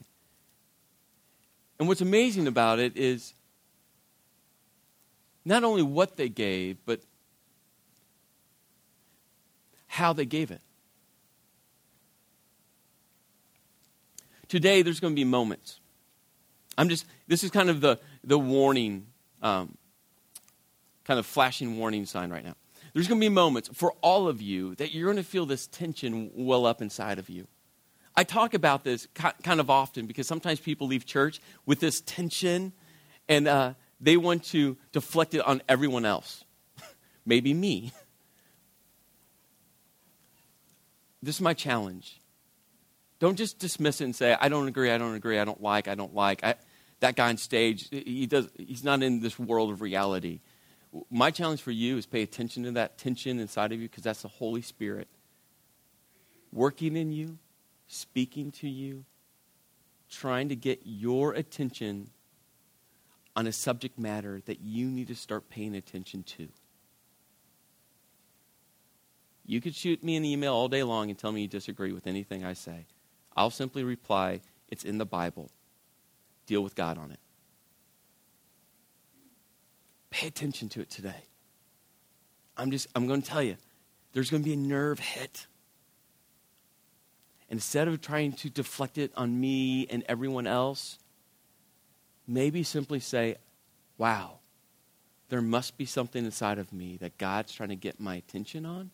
And 1.78 1.88
what's 1.88 2.00
amazing 2.00 2.46
about 2.46 2.78
it 2.78 2.96
is 2.96 3.34
not 5.44 5.64
only 5.64 5.82
what 5.82 6.16
they 6.16 6.28
gave, 6.28 6.78
but 6.84 7.00
how 9.86 10.12
they 10.12 10.24
gave 10.24 10.50
it. 10.50 10.60
Today, 14.48 14.82
there's 14.82 15.00
going 15.00 15.12
to 15.12 15.16
be 15.16 15.24
moments. 15.24 15.80
I'm 16.76 16.88
just, 16.88 17.06
this 17.28 17.44
is 17.44 17.50
kind 17.50 17.70
of 17.70 17.80
the, 17.80 17.98
the 18.24 18.38
warning, 18.38 19.06
um, 19.42 19.76
kind 21.04 21.18
of 21.20 21.26
flashing 21.26 21.78
warning 21.78 22.06
sign 22.06 22.30
right 22.30 22.44
now. 22.44 22.54
There's 22.92 23.08
going 23.08 23.20
to 23.20 23.24
be 23.24 23.28
moments 23.28 23.70
for 23.72 23.92
all 24.00 24.28
of 24.28 24.42
you 24.42 24.74
that 24.76 24.92
you're 24.92 25.06
going 25.06 25.16
to 25.16 25.28
feel 25.28 25.46
this 25.46 25.66
tension 25.66 26.30
well 26.34 26.66
up 26.66 26.82
inside 26.82 27.18
of 27.18 27.28
you. 27.28 27.46
I 28.16 28.24
talk 28.24 28.54
about 28.54 28.84
this 28.84 29.06
kind 29.14 29.60
of 29.60 29.70
often 29.70 30.06
because 30.06 30.26
sometimes 30.26 30.60
people 30.60 30.88
leave 30.88 31.06
church 31.06 31.40
with 31.64 31.80
this 31.80 32.00
tension 32.00 32.72
and 33.28 33.46
uh, 33.46 33.74
they 34.00 34.16
want 34.16 34.44
to 34.46 34.76
deflect 34.92 35.34
it 35.34 35.46
on 35.46 35.62
everyone 35.68 36.04
else, 36.04 36.44
maybe 37.24 37.54
me. 37.54 37.92
This 41.22 41.34
is 41.34 41.40
my 41.42 41.52
challenge. 41.52 42.18
Don't 43.18 43.36
just 43.36 43.58
dismiss 43.58 44.00
it 44.00 44.04
and 44.04 44.16
say, 44.16 44.34
I 44.40 44.48
don't 44.48 44.68
agree, 44.68 44.90
I 44.90 44.96
don't 44.96 45.14
agree, 45.14 45.38
I 45.38 45.44
don't 45.44 45.62
like, 45.62 45.86
I 45.86 45.94
don't 45.94 46.14
like. 46.14 46.42
I, 46.42 46.54
that 47.00 47.16
guy 47.16 47.28
on 47.28 47.36
stage, 47.36 47.88
he 47.90 48.26
does, 48.26 48.48
he's 48.56 48.82
not 48.82 49.02
in 49.02 49.20
this 49.20 49.38
world 49.38 49.70
of 49.70 49.82
reality. 49.82 50.40
My 51.10 51.30
challenge 51.30 51.62
for 51.62 51.70
you 51.70 51.96
is 51.96 52.06
pay 52.06 52.22
attention 52.22 52.64
to 52.64 52.72
that 52.72 52.98
tension 52.98 53.38
inside 53.38 53.72
of 53.72 53.80
you 53.80 53.88
because 53.88 54.02
that's 54.02 54.22
the 54.22 54.28
Holy 54.28 54.62
Spirit 54.62 55.08
working 56.52 56.96
in 56.96 57.12
you, 57.12 57.38
speaking 57.86 58.50
to 58.50 58.68
you, 58.68 59.04
trying 60.10 60.48
to 60.48 60.56
get 60.56 60.80
your 60.84 61.32
attention 61.32 62.10
on 63.36 63.46
a 63.46 63.52
subject 63.52 63.98
matter 63.98 64.42
that 64.46 64.60
you 64.60 64.88
need 64.88 65.08
to 65.08 65.14
start 65.14 65.48
paying 65.48 65.76
attention 65.76 66.22
to. 66.24 66.48
You 69.46 69.60
could 69.60 69.74
shoot 69.74 70.02
me 70.02 70.16
an 70.16 70.24
email 70.24 70.52
all 70.52 70.68
day 70.68 70.82
long 70.82 71.10
and 71.10 71.18
tell 71.18 71.32
me 71.32 71.42
you 71.42 71.48
disagree 71.48 71.92
with 71.92 72.06
anything 72.06 72.44
I 72.44 72.52
say. 72.52 72.86
I'll 73.36 73.50
simply 73.50 73.84
reply, 73.84 74.40
It's 74.68 74.84
in 74.84 74.98
the 74.98 75.06
Bible. 75.06 75.50
Deal 76.46 76.62
with 76.62 76.74
God 76.74 76.98
on 76.98 77.10
it. 77.12 77.20
Pay 80.10 80.26
attention 80.26 80.68
to 80.70 80.80
it 80.80 80.90
today. 80.90 81.24
I'm 82.56 82.70
just, 82.70 82.88
I'm 82.94 83.06
going 83.06 83.22
to 83.22 83.28
tell 83.28 83.42
you, 83.42 83.56
there's 84.12 84.30
going 84.30 84.42
to 84.42 84.48
be 84.48 84.54
a 84.54 84.58
nerve 84.58 84.98
hit. 84.98 85.46
Instead 87.48 87.88
of 87.88 88.00
trying 88.00 88.32
to 88.32 88.50
deflect 88.50 88.98
it 88.98 89.12
on 89.16 89.40
me 89.40 89.86
and 89.88 90.04
everyone 90.08 90.46
else, 90.46 90.98
maybe 92.26 92.62
simply 92.62 93.00
say, 93.00 93.36
wow, 93.98 94.38
there 95.30 95.40
must 95.40 95.78
be 95.78 95.84
something 95.84 96.24
inside 96.24 96.58
of 96.58 96.72
me 96.72 96.96
that 96.98 97.16
God's 97.18 97.52
trying 97.52 97.70
to 97.70 97.76
get 97.76 98.00
my 98.00 98.16
attention 98.16 98.66
on. 98.66 98.90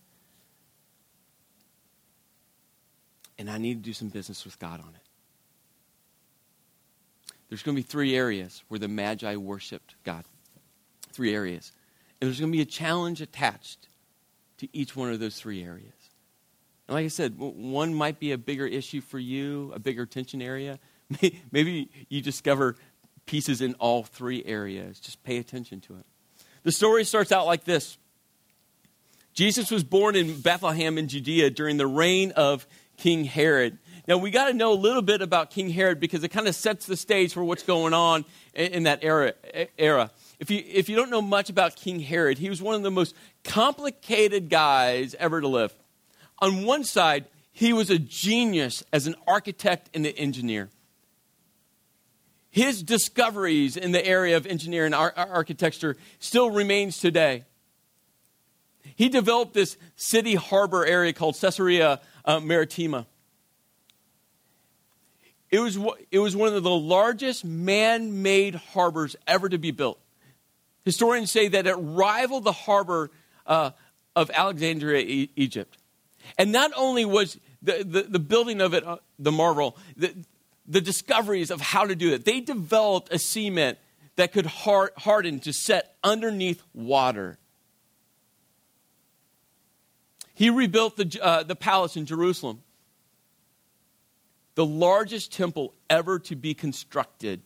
And 3.39 3.51
I 3.51 3.59
need 3.59 3.75
to 3.75 3.81
do 3.81 3.93
some 3.93 4.09
business 4.09 4.45
with 4.45 4.59
God 4.59 4.81
on 4.81 4.89
it. 4.95 5.03
There's 7.49 7.63
going 7.63 7.77
to 7.77 7.83
be 7.83 7.87
three 7.87 8.17
areas 8.17 8.63
where 8.69 8.79
the 8.79 8.89
Magi 8.89 9.37
worshiped 9.37 9.95
God. 10.05 10.25
Three 11.17 11.35
areas. 11.35 11.73
And 12.21 12.29
there's 12.29 12.39
going 12.39 12.53
to 12.53 12.57
be 12.57 12.63
a 12.63 12.67
challenge 12.67 13.23
attached 13.23 13.89
to 14.59 14.69
each 14.75 14.95
one 14.95 15.11
of 15.11 15.19
those 15.19 15.41
three 15.41 15.65
areas. 15.65 15.95
And 16.87 16.95
like 16.95 17.07
I 17.07 17.09
said, 17.09 17.39
one 17.39 17.95
might 17.95 18.21
be 18.21 18.33
a 18.33 18.39
bigger 18.39 18.67
issue 18.67 19.01
for 19.01 19.19
you, 19.19 19.73
a 19.75 19.79
bigger 19.79 20.05
tension 20.05 20.43
area. 20.43 20.79
Maybe 21.51 21.89
you 22.11 22.21
discover 22.21 22.77
pieces 23.25 23.63
in 23.63 23.73
all 23.75 24.05
three 24.05 24.45
areas. 24.45 25.01
Just 25.01 25.23
pay 25.25 25.39
attention 25.39 25.81
to 25.81 25.95
it. 25.95 26.05
The 26.65 26.73
story 26.73 27.05
starts 27.05 27.33
out 27.33 27.47
like 27.47 27.65
this 27.65 27.97
Jesus 29.33 29.71
was 29.71 29.85
born 29.85 30.17
in 30.17 30.39
Bethlehem 30.43 30.99
in 30.99 31.09
Judea 31.09 31.49
during 31.49 31.79
the 31.79 31.87
reign 31.87 32.33
of 32.33 32.67
King 32.99 33.25
Herod. 33.25 33.79
Now, 34.07 34.19
we 34.19 34.31
got 34.31 34.49
to 34.49 34.55
know 34.55 34.73
a 34.73 34.75
little 34.75 35.03
bit 35.03 35.21
about 35.21 35.51
King 35.51 35.69
Herod 35.69 35.99
because 35.99 36.23
it 36.23 36.29
kind 36.29 36.47
of 36.47 36.55
sets 36.55 36.87
the 36.87 36.97
stage 36.97 37.33
for 37.33 37.43
what's 37.43 37.65
going 37.65 37.93
on 37.93 38.25
in, 38.55 38.85
that 38.85 39.01
era. 39.03 39.35
era. 39.77 40.11
If, 40.39 40.51
you, 40.51 40.63
if 40.67 40.89
you 40.89 40.97
don't 40.97 41.11
know 41.11 41.23
much 41.23 41.49
about 41.49 41.77
King 41.77 42.01
Herod, 42.01 42.39
he 42.39 42.51
was 42.51 42.61
one 42.61 42.75
of 42.75 42.83
the 42.83 42.91
most 42.91 43.15
complicated 43.45 44.51
guys 44.51 45.15
ever 45.19 45.41
to 45.41 45.49
live. 45.49 45.75
On 46.41 46.65
one 46.65 46.85
side, 46.85 47.25
he 47.53 47.73
was 47.73 47.89
a 47.89 47.99
genius 47.99 48.85
as 48.93 49.07
an 49.07 49.15
architect 49.27 49.89
and 49.95 50.05
an 50.05 50.13
engineer 50.17 50.69
his 52.57 52.83
discoveries 52.83 53.77
in 53.77 53.93
the 53.93 54.05
area 54.05 54.35
of 54.35 54.47
engineering 54.47 54.95
and 54.95 55.13
architecture 55.15 55.95
still 56.21 56.51
remains 56.51 56.99
today. 56.99 57.45
He 58.95 59.11
developed 59.11 59.53
this 59.53 59.77
city 59.95 60.37
harbor 60.37 60.83
area 60.87 61.13
called 61.13 61.39
Caesarea 61.39 62.01
uh, 62.25 62.41
Maritima. 62.41 63.07
It 65.51 65.61
was, 65.61 65.79
it 66.11 66.19
was 66.19 66.35
one 66.35 66.55
of 66.55 66.63
the 66.63 66.71
largest 66.71 67.45
man 67.45 68.23
made 68.23 68.55
harbors 68.55 69.17
ever 69.27 69.51
to 69.51 69.59
be 69.59 69.71
built. 69.71 70.01
Historians 70.87 71.33
say 71.33 71.49
that 71.49 71.67
it 71.67 71.75
rivaled 71.75 72.45
the 72.45 72.53
harbor 72.53 73.11
uh, 73.45 73.73
of 74.15 74.31
Alexandria, 74.31 75.05
e- 75.05 75.31
Egypt. 75.35 75.77
And 76.39 76.53
not 76.53 76.71
only 76.77 77.05
was 77.05 77.39
the, 77.61 77.85
the, 77.85 78.03
the 78.03 78.19
building 78.21 78.61
of 78.61 78.73
it 78.73 78.87
uh, 78.87 78.99
the 79.19 79.33
marvel, 79.33 79.77
the, 79.97 80.15
the 80.65 80.81
discoveries 80.81 81.51
of 81.51 81.61
how 81.61 81.87
to 81.87 81.97
do 81.97 82.13
it. 82.13 82.25
They 82.25 82.39
developed 82.39 83.13
a 83.13 83.19
cement 83.19 83.79
that 84.15 84.31
could 84.33 84.47
hard, 84.47 84.91
harden 84.97 85.41
to 85.41 85.53
set 85.53 85.97
underneath 86.05 86.63
water. 86.73 87.37
He 90.35 90.51
rebuilt 90.51 90.97
the, 90.97 91.19
uh, 91.21 91.43
the 91.43 91.57
palace 91.57 91.97
in 91.97 92.07
Jerusalem, 92.07 92.63
the 94.55 94.65
largest 94.65 95.33
temple 95.33 95.75
ever 95.91 96.21
to 96.21 96.37
be 96.37 96.55
constructed. 96.55 97.41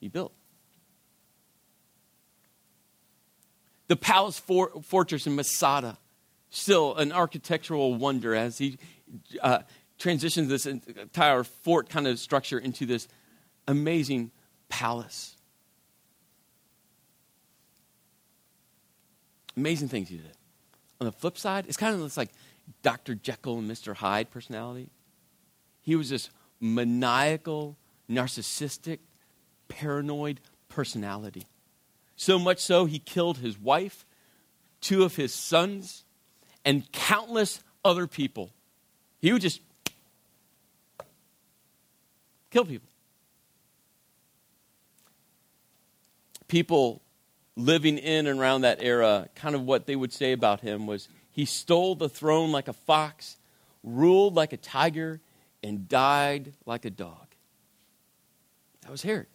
He 0.00 0.08
built. 0.08 0.32
The 3.88 3.96
palace 3.96 4.38
for, 4.38 4.70
fortress 4.82 5.26
in 5.26 5.36
Masada, 5.36 5.98
still 6.50 6.94
an 6.96 7.12
architectural 7.12 7.94
wonder 7.94 8.34
as 8.34 8.58
he 8.58 8.78
uh, 9.42 9.60
transitions 9.98 10.48
this 10.48 10.66
entire 10.66 11.44
fort 11.44 11.88
kind 11.88 12.06
of 12.06 12.18
structure 12.18 12.58
into 12.58 12.86
this 12.86 13.08
amazing 13.68 14.30
palace. 14.68 15.36
Amazing 19.56 19.88
things 19.88 20.08
he 20.08 20.16
did. 20.16 20.36
On 21.00 21.04
the 21.04 21.12
flip 21.12 21.38
side, 21.38 21.66
it's 21.68 21.76
kind 21.76 21.94
of 21.94 22.00
this 22.00 22.16
like 22.16 22.30
Dr. 22.82 23.14
Jekyll 23.14 23.58
and 23.58 23.70
Mr. 23.70 23.94
Hyde 23.94 24.30
personality. 24.30 24.90
He 25.80 25.96
was 25.96 26.10
this 26.10 26.30
maniacal, 26.60 27.76
narcissistic, 28.08 29.00
paranoid 29.68 30.40
personality. 30.68 31.46
So 32.16 32.38
much 32.38 32.58
so, 32.58 32.84
he 32.84 32.98
killed 32.98 33.38
his 33.38 33.58
wife, 33.58 34.04
two 34.80 35.02
of 35.02 35.16
his 35.16 35.32
sons, 35.32 36.04
and 36.64 36.90
countless 36.92 37.62
other 37.84 38.06
people. 38.06 38.50
He 39.20 39.32
would 39.32 39.42
just 39.42 39.60
kill 42.50 42.64
people. 42.64 42.88
People 46.46 47.02
living 47.56 47.98
in 47.98 48.26
and 48.26 48.38
around 48.38 48.62
that 48.62 48.78
era, 48.80 49.28
kind 49.34 49.54
of 49.54 49.62
what 49.62 49.86
they 49.86 49.96
would 49.96 50.12
say 50.12 50.32
about 50.32 50.60
him 50.60 50.86
was 50.86 51.08
he 51.30 51.44
stole 51.44 51.94
the 51.94 52.08
throne 52.08 52.52
like 52.52 52.68
a 52.68 52.72
fox, 52.72 53.36
ruled 53.82 54.34
like 54.34 54.52
a 54.52 54.56
tiger, 54.56 55.20
and 55.62 55.88
died 55.88 56.52
like 56.64 56.84
a 56.84 56.90
dog. 56.90 57.26
That 58.82 58.90
was 58.90 59.02
Herod. 59.02 59.26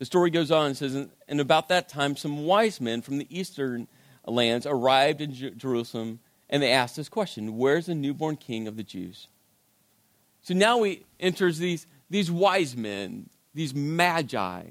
The 0.00 0.06
story 0.06 0.30
goes 0.30 0.50
on 0.50 0.66
and 0.66 0.76
says, 0.76 0.96
And 1.28 1.40
about 1.40 1.68
that 1.68 1.88
time, 1.88 2.16
some 2.16 2.46
wise 2.46 2.80
men 2.80 3.02
from 3.02 3.18
the 3.18 3.26
eastern 3.30 3.86
lands 4.26 4.66
arrived 4.66 5.20
in 5.20 5.32
Jerusalem 5.56 6.18
and 6.48 6.62
they 6.62 6.72
asked 6.72 6.96
this 6.96 7.08
question 7.08 7.56
Where's 7.56 7.86
the 7.86 7.94
newborn 7.94 8.36
king 8.36 8.66
of 8.66 8.76
the 8.76 8.82
Jews? 8.82 9.28
So 10.42 10.52
now 10.54 10.78
we 10.78 11.04
enters 11.20 11.58
these, 11.58 11.86
these 12.10 12.30
wise 12.30 12.76
men, 12.76 13.30
these 13.54 13.74
magi. 13.74 14.62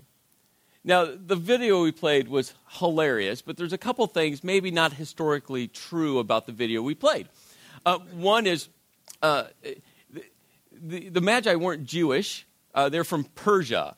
Now, 0.83 1.05
the 1.05 1.35
video 1.35 1.83
we 1.83 1.91
played 1.91 2.27
was 2.27 2.53
hilarious, 2.79 3.41
but 3.41 3.55
there's 3.55 3.73
a 3.73 3.77
couple 3.77 4.05
things 4.07 4.43
maybe 4.43 4.71
not 4.71 4.93
historically 4.93 5.67
true 5.67 6.19
about 6.19 6.47
the 6.47 6.51
video 6.51 6.81
we 6.81 6.95
played. 6.95 7.29
Uh, 7.85 7.99
one 8.13 8.47
is 8.47 8.67
uh, 9.21 9.43
the, 10.71 11.09
the, 11.09 11.21
Magi 11.21 11.53
weren't 11.55 11.85
Jewish, 11.85 12.47
uh, 12.73 12.89
they're 12.89 13.03
from 13.03 13.25
Persia, 13.35 13.95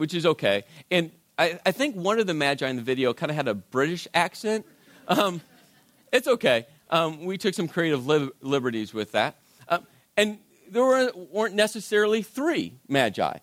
which 0.00 0.14
is 0.14 0.24
okay. 0.24 0.64
And 0.90 1.10
I, 1.38 1.60
I, 1.66 1.72
think 1.72 1.94
one 1.94 2.18
of 2.18 2.26
the 2.26 2.32
Magi 2.32 2.66
in 2.66 2.76
the 2.76 2.82
video 2.82 3.12
kind 3.12 3.28
of 3.28 3.36
had 3.36 3.48
a 3.48 3.54
British 3.54 4.08
accent. 4.14 4.64
Um, 5.06 5.42
it's 6.10 6.26
okay. 6.26 6.66
Um, 6.88 7.26
we 7.26 7.36
took 7.36 7.52
some 7.52 7.68
creative 7.68 8.06
li- 8.06 8.30
liberties 8.40 8.94
with 8.94 9.12
that. 9.12 9.36
Um, 9.68 9.86
and 10.16 10.38
there 10.70 10.82
were, 10.82 11.12
weren't 11.30 11.54
necessarily 11.54 12.22
three 12.22 12.78
magi. 12.88 13.36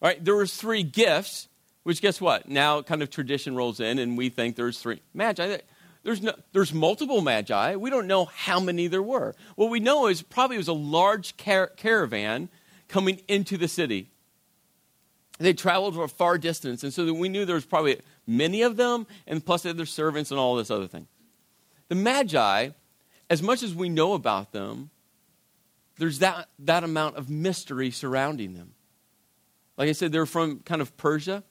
Right? 0.00 0.24
There 0.24 0.36
was 0.36 0.54
three 0.54 0.84
gifts, 0.84 1.48
which 1.82 2.00
guess 2.00 2.20
what? 2.20 2.48
Now 2.48 2.80
kind 2.82 3.02
of 3.02 3.10
tradition 3.10 3.56
rolls 3.56 3.80
in 3.80 3.98
and 3.98 4.16
we 4.16 4.28
think 4.28 4.54
there's 4.54 4.78
three 4.78 5.02
magi. 5.14 5.58
there's, 6.04 6.22
no, 6.22 6.32
there's 6.52 6.72
multiple 6.72 7.22
magi. 7.22 7.74
We 7.74 7.90
don't 7.90 8.06
know 8.06 8.26
how 8.26 8.60
many 8.60 8.86
there 8.86 9.02
were. 9.02 9.34
What 9.56 9.68
we 9.68 9.80
know 9.80 10.06
is 10.06 10.22
probably 10.22 10.56
it 10.56 10.58
was 10.58 10.68
a 10.68 10.74
large 10.74 11.36
car- 11.36 11.72
caravan 11.76 12.50
coming 12.86 13.20
into 13.26 13.56
the 13.56 13.66
city. 13.66 14.10
They 15.38 15.52
traveled 15.52 15.94
for 15.94 16.04
a 16.04 16.08
far 16.08 16.38
distance, 16.38 16.84
and 16.84 16.92
so 16.92 17.12
we 17.12 17.28
knew 17.28 17.44
there 17.44 17.56
was 17.56 17.66
probably 17.66 18.00
many 18.26 18.62
of 18.62 18.76
them, 18.76 19.06
and 19.26 19.44
plus 19.44 19.62
they 19.62 19.70
had 19.70 19.76
their 19.76 19.86
servants 19.86 20.30
and 20.30 20.38
all 20.38 20.54
this 20.54 20.70
other 20.70 20.86
thing. 20.86 21.08
The 21.88 21.96
Magi, 21.96 22.70
as 23.28 23.42
much 23.42 23.62
as 23.62 23.74
we 23.74 23.88
know 23.88 24.12
about 24.12 24.52
them, 24.52 24.90
there's 25.98 26.20
that, 26.20 26.48
that 26.60 26.84
amount 26.84 27.16
of 27.16 27.30
mystery 27.30 27.90
surrounding 27.90 28.54
them. 28.54 28.74
Like 29.76 29.88
I 29.88 29.92
said, 29.92 30.12
they're 30.12 30.26
from 30.26 30.60
kind 30.60 30.80
of 30.80 30.96
Persia. 30.96 31.42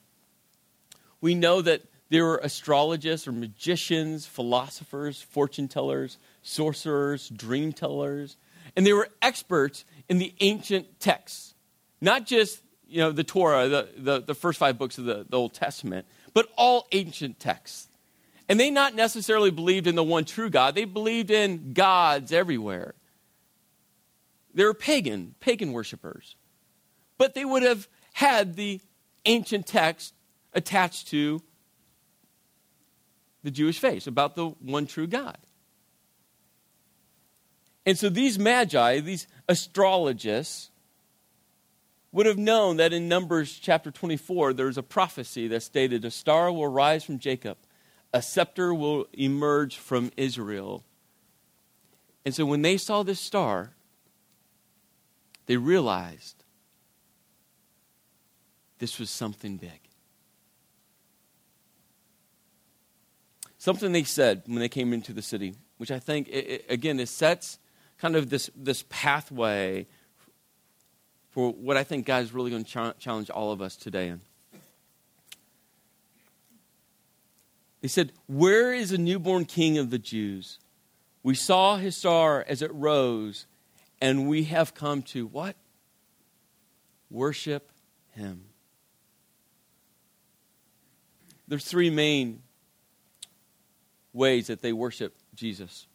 We 1.20 1.34
know 1.34 1.60
that 1.62 1.82
they 2.08 2.20
were 2.20 2.42
astrologists 2.42 3.28
or 3.28 3.32
magicians, 3.32 4.26
philosophers, 4.26 5.20
fortune 5.20 5.68
tellers, 5.68 6.18
sorcerers, 6.42 7.28
dream 7.28 7.72
tellers, 7.72 8.36
and 8.76 8.86
they 8.86 8.92
were 8.92 9.08
experts 9.20 9.84
in 10.08 10.18
the 10.18 10.34
ancient 10.40 11.00
texts. 11.00 11.54
Not 12.00 12.26
just 12.26 12.62
you 12.94 13.00
know, 13.00 13.10
the 13.10 13.24
Torah, 13.24 13.68
the, 13.68 13.88
the, 13.96 14.20
the 14.20 14.34
first 14.36 14.56
five 14.56 14.78
books 14.78 14.98
of 14.98 15.04
the, 15.04 15.26
the 15.28 15.36
Old 15.36 15.52
Testament, 15.52 16.06
but 16.32 16.48
all 16.56 16.86
ancient 16.92 17.40
texts. 17.40 17.88
And 18.48 18.60
they 18.60 18.70
not 18.70 18.94
necessarily 18.94 19.50
believed 19.50 19.88
in 19.88 19.96
the 19.96 20.04
one 20.04 20.24
true 20.24 20.48
God, 20.48 20.76
they 20.76 20.84
believed 20.84 21.32
in 21.32 21.72
gods 21.72 22.32
everywhere. 22.32 22.94
They 24.54 24.62
were 24.62 24.74
pagan, 24.74 25.34
pagan 25.40 25.72
worshippers. 25.72 26.36
But 27.18 27.34
they 27.34 27.44
would 27.44 27.64
have 27.64 27.88
had 28.12 28.54
the 28.54 28.80
ancient 29.24 29.66
text 29.66 30.14
attached 30.52 31.08
to 31.08 31.42
the 33.42 33.50
Jewish 33.50 33.80
faith 33.80 34.06
about 34.06 34.36
the 34.36 34.50
one 34.50 34.86
true 34.86 35.08
God. 35.08 35.38
And 37.84 37.98
so 37.98 38.08
these 38.08 38.38
magi, 38.38 39.00
these 39.00 39.26
astrologists, 39.48 40.70
would 42.14 42.26
have 42.26 42.38
known 42.38 42.76
that 42.76 42.92
in 42.92 43.08
Numbers 43.08 43.58
chapter 43.58 43.90
24, 43.90 44.52
there's 44.52 44.78
a 44.78 44.84
prophecy 44.84 45.48
that 45.48 45.64
stated, 45.64 46.04
A 46.04 46.12
star 46.12 46.52
will 46.52 46.68
rise 46.68 47.02
from 47.02 47.18
Jacob, 47.18 47.58
a 48.12 48.22
scepter 48.22 48.72
will 48.72 49.06
emerge 49.12 49.76
from 49.76 50.12
Israel. 50.16 50.84
And 52.24 52.32
so 52.32 52.46
when 52.46 52.62
they 52.62 52.76
saw 52.76 53.02
this 53.02 53.18
star, 53.18 53.72
they 55.46 55.56
realized 55.56 56.44
this 58.78 59.00
was 59.00 59.10
something 59.10 59.56
big. 59.56 59.80
Something 63.58 63.90
they 63.90 64.04
said 64.04 64.44
when 64.46 64.60
they 64.60 64.68
came 64.68 64.92
into 64.92 65.12
the 65.12 65.20
city, 65.20 65.56
which 65.78 65.90
I 65.90 65.98
think, 65.98 66.28
it, 66.28 66.32
it, 66.32 66.66
again, 66.68 67.00
it 67.00 67.08
sets 67.08 67.58
kind 67.98 68.14
of 68.14 68.30
this, 68.30 68.50
this 68.54 68.84
pathway 68.88 69.88
for 71.34 71.50
what 71.50 71.76
I 71.76 71.82
think 71.82 72.06
God 72.06 72.22
is 72.22 72.32
really 72.32 72.52
going 72.52 72.64
to 72.64 72.94
challenge 73.00 73.28
all 73.28 73.50
of 73.50 73.60
us 73.60 73.74
today 73.74 74.06
in. 74.06 74.20
He 77.82 77.88
said, 77.88 78.12
Where 78.28 78.72
is 78.72 78.90
the 78.90 78.98
newborn 78.98 79.44
king 79.44 79.76
of 79.76 79.90
the 79.90 79.98
Jews? 79.98 80.60
We 81.24 81.34
saw 81.34 81.76
his 81.76 81.96
star 81.96 82.44
as 82.46 82.62
it 82.62 82.72
rose, 82.72 83.46
and 84.00 84.28
we 84.28 84.44
have 84.44 84.74
come 84.74 85.02
to 85.02 85.26
what? 85.26 85.56
Worship 87.10 87.72
him. 88.12 88.44
There's 91.48 91.64
three 91.64 91.90
main 91.90 92.42
ways 94.12 94.46
that 94.46 94.62
they 94.62 94.72
worship 94.72 95.16
Jesus. 95.34 95.88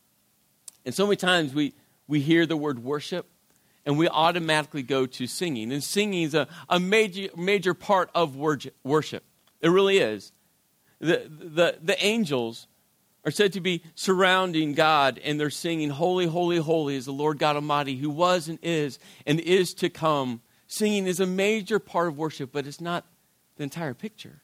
And 0.85 0.93
so 0.93 1.05
many 1.05 1.15
times 1.15 1.53
we, 1.53 1.73
we 2.09 2.19
hear 2.19 2.45
the 2.45 2.57
word 2.57 2.83
worship 2.83 3.25
and 3.85 3.97
we 3.97 4.07
automatically 4.07 4.83
go 4.83 5.05
to 5.05 5.27
singing. 5.27 5.71
And 5.71 5.83
singing 5.83 6.23
is 6.23 6.35
a, 6.35 6.47
a 6.69 6.79
major, 6.79 7.29
major 7.35 7.73
part 7.73 8.09
of 8.13 8.35
worship. 8.35 9.23
It 9.61 9.69
really 9.69 9.97
is. 9.97 10.31
The, 10.99 11.29
the, 11.29 11.77
the 11.81 12.03
angels 12.03 12.67
are 13.25 13.31
said 13.31 13.53
to 13.53 13.61
be 13.61 13.83
surrounding 13.95 14.73
God, 14.73 15.19
and 15.23 15.39
they're 15.39 15.49
singing, 15.49 15.89
Holy, 15.89 16.25
holy, 16.25 16.57
holy 16.57 16.95
is 16.95 17.05
the 17.05 17.11
Lord 17.11 17.39
God 17.39 17.55
Almighty, 17.55 17.95
who 17.95 18.09
was 18.09 18.47
and 18.47 18.59
is 18.61 18.99
and 19.25 19.39
is 19.39 19.73
to 19.75 19.89
come. 19.89 20.41
Singing 20.67 21.07
is 21.07 21.19
a 21.19 21.25
major 21.25 21.79
part 21.79 22.09
of 22.09 22.17
worship, 22.17 22.51
but 22.51 22.67
it's 22.67 22.81
not 22.81 23.05
the 23.57 23.63
entire 23.63 23.93
picture. 23.93 24.41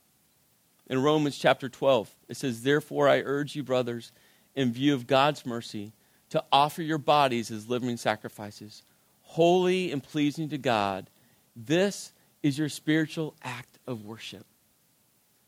In 0.88 1.01
Romans 1.01 1.38
chapter 1.38 1.69
12, 1.69 2.15
it 2.29 2.38
says, 2.38 2.63
Therefore 2.63 3.07
I 3.07 3.21
urge 3.23 3.55
you, 3.55 3.63
brothers, 3.63 4.12
in 4.55 4.71
view 4.73 4.93
of 4.93 5.07
God's 5.07 5.45
mercy, 5.45 5.93
to 6.29 6.43
offer 6.51 6.81
your 6.81 6.97
bodies 6.97 7.51
as 7.51 7.69
living 7.69 7.97
sacrifices 7.97 8.83
holy 9.35 9.91
and 9.91 10.01
pleasing 10.01 10.47
to 10.47 10.57
God. 10.57 11.09
This 11.57 12.13
is 12.41 12.57
your 12.57 12.69
spiritual 12.69 13.35
act 13.43 13.77
of 13.85 14.05
worship. 14.05 14.45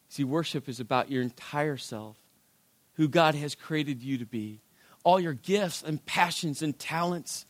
See, 0.10 0.26
worship 0.26 0.67
is 0.67 0.82
about 0.82 1.10
your 1.10 1.21
entire 1.21 1.78
self, 1.78 2.17
who 2.95 3.08
God 3.08 3.34
has 3.36 3.56
created 3.56 4.04
you 4.04 4.17
to 4.17 4.26
be, 4.26 4.60
all 5.06 5.21
your 5.21 5.32
gifts 5.32 5.84
and 5.84 6.06
passions 6.06 6.62
and 6.62 6.78
talents, 6.78 7.45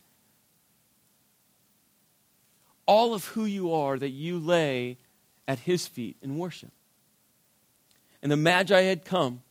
all 2.86 3.14
of 3.14 3.24
who 3.24 3.44
you 3.44 3.72
are 3.72 3.98
that 3.98 4.10
you 4.10 4.38
lay 4.38 4.96
at 5.48 5.58
His 5.58 5.88
feet 5.88 6.18
in 6.22 6.38
worship. 6.38 6.70
And 8.22 8.30
the 8.30 8.36
Magi 8.36 8.82
had 8.82 9.04
come 9.04 9.42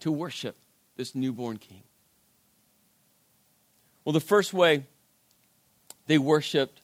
to 0.00 0.12
worship 0.12 0.54
this 0.96 1.14
newborn 1.14 1.56
king. 1.56 1.82
Well, 4.04 4.12
the 4.12 4.20
first 4.20 4.52
way 4.52 4.84
they 6.06 6.18
worshiped 6.18 6.82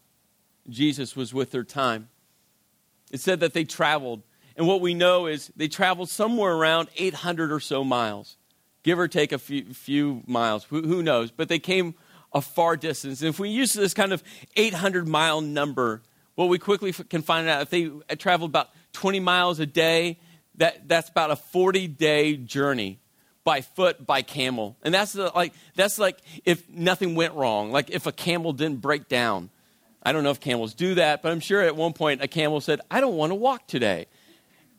Jesus 0.68 1.16
was 1.16 1.32
with 1.32 1.50
their 1.50 1.64
time. 1.64 2.08
It 3.10 3.20
said 3.20 3.40
that 3.40 3.54
they 3.54 3.64
traveled. 3.64 4.22
And 4.56 4.66
what 4.66 4.80
we 4.80 4.94
know 4.94 5.26
is 5.26 5.50
they 5.56 5.68
traveled 5.68 6.08
somewhere 6.08 6.52
around 6.52 6.88
800 6.96 7.52
or 7.52 7.60
so 7.60 7.84
miles, 7.84 8.36
give 8.82 8.98
or 8.98 9.08
take 9.08 9.32
a 9.32 9.38
few, 9.38 9.72
few 9.72 10.22
miles. 10.26 10.64
Who, 10.64 10.82
who 10.82 11.02
knows? 11.02 11.30
But 11.30 11.48
they 11.48 11.58
came 11.58 11.94
a 12.32 12.40
far 12.40 12.76
distance. 12.76 13.22
And 13.22 13.28
if 13.28 13.38
we 13.38 13.48
use 13.48 13.72
this 13.72 13.94
kind 13.94 14.12
of 14.12 14.22
800 14.56 15.08
mile 15.08 15.40
number, 15.40 16.02
what 16.34 16.48
we 16.48 16.58
quickly 16.58 16.92
can 16.92 17.22
find 17.22 17.48
out 17.48 17.62
if 17.62 17.70
they 17.70 17.86
uh, 17.86 18.16
traveled 18.18 18.50
about 18.50 18.70
20 18.92 19.20
miles 19.20 19.60
a 19.60 19.66
day, 19.66 20.18
that, 20.56 20.88
that's 20.88 21.08
about 21.08 21.30
a 21.30 21.36
40 21.36 21.86
day 21.88 22.36
journey 22.36 22.98
by 23.48 23.62
foot 23.62 24.06
by 24.06 24.20
camel. 24.20 24.76
And 24.82 24.92
that's 24.92 25.14
the, 25.14 25.32
like 25.34 25.54
that's 25.74 25.98
like 25.98 26.18
if 26.44 26.68
nothing 26.68 27.14
went 27.14 27.32
wrong 27.32 27.72
like 27.72 27.88
if 27.88 28.06
a 28.06 28.12
camel 28.12 28.52
didn't 28.52 28.82
break 28.82 29.08
down. 29.08 29.48
I 30.02 30.12
don't 30.12 30.22
know 30.22 30.30
if 30.30 30.38
camels 30.38 30.74
do 30.74 30.96
that 30.96 31.22
but 31.22 31.32
i'm 31.32 31.40
sure 31.40 31.62
at 31.62 31.74
one 31.74 31.94
point 31.94 32.22
a 32.22 32.28
camel 32.28 32.60
said 32.60 32.82
i 32.90 33.00
don't 33.00 33.16
want 33.16 33.30
to 33.30 33.34
walk 33.34 33.66
today. 33.66 34.04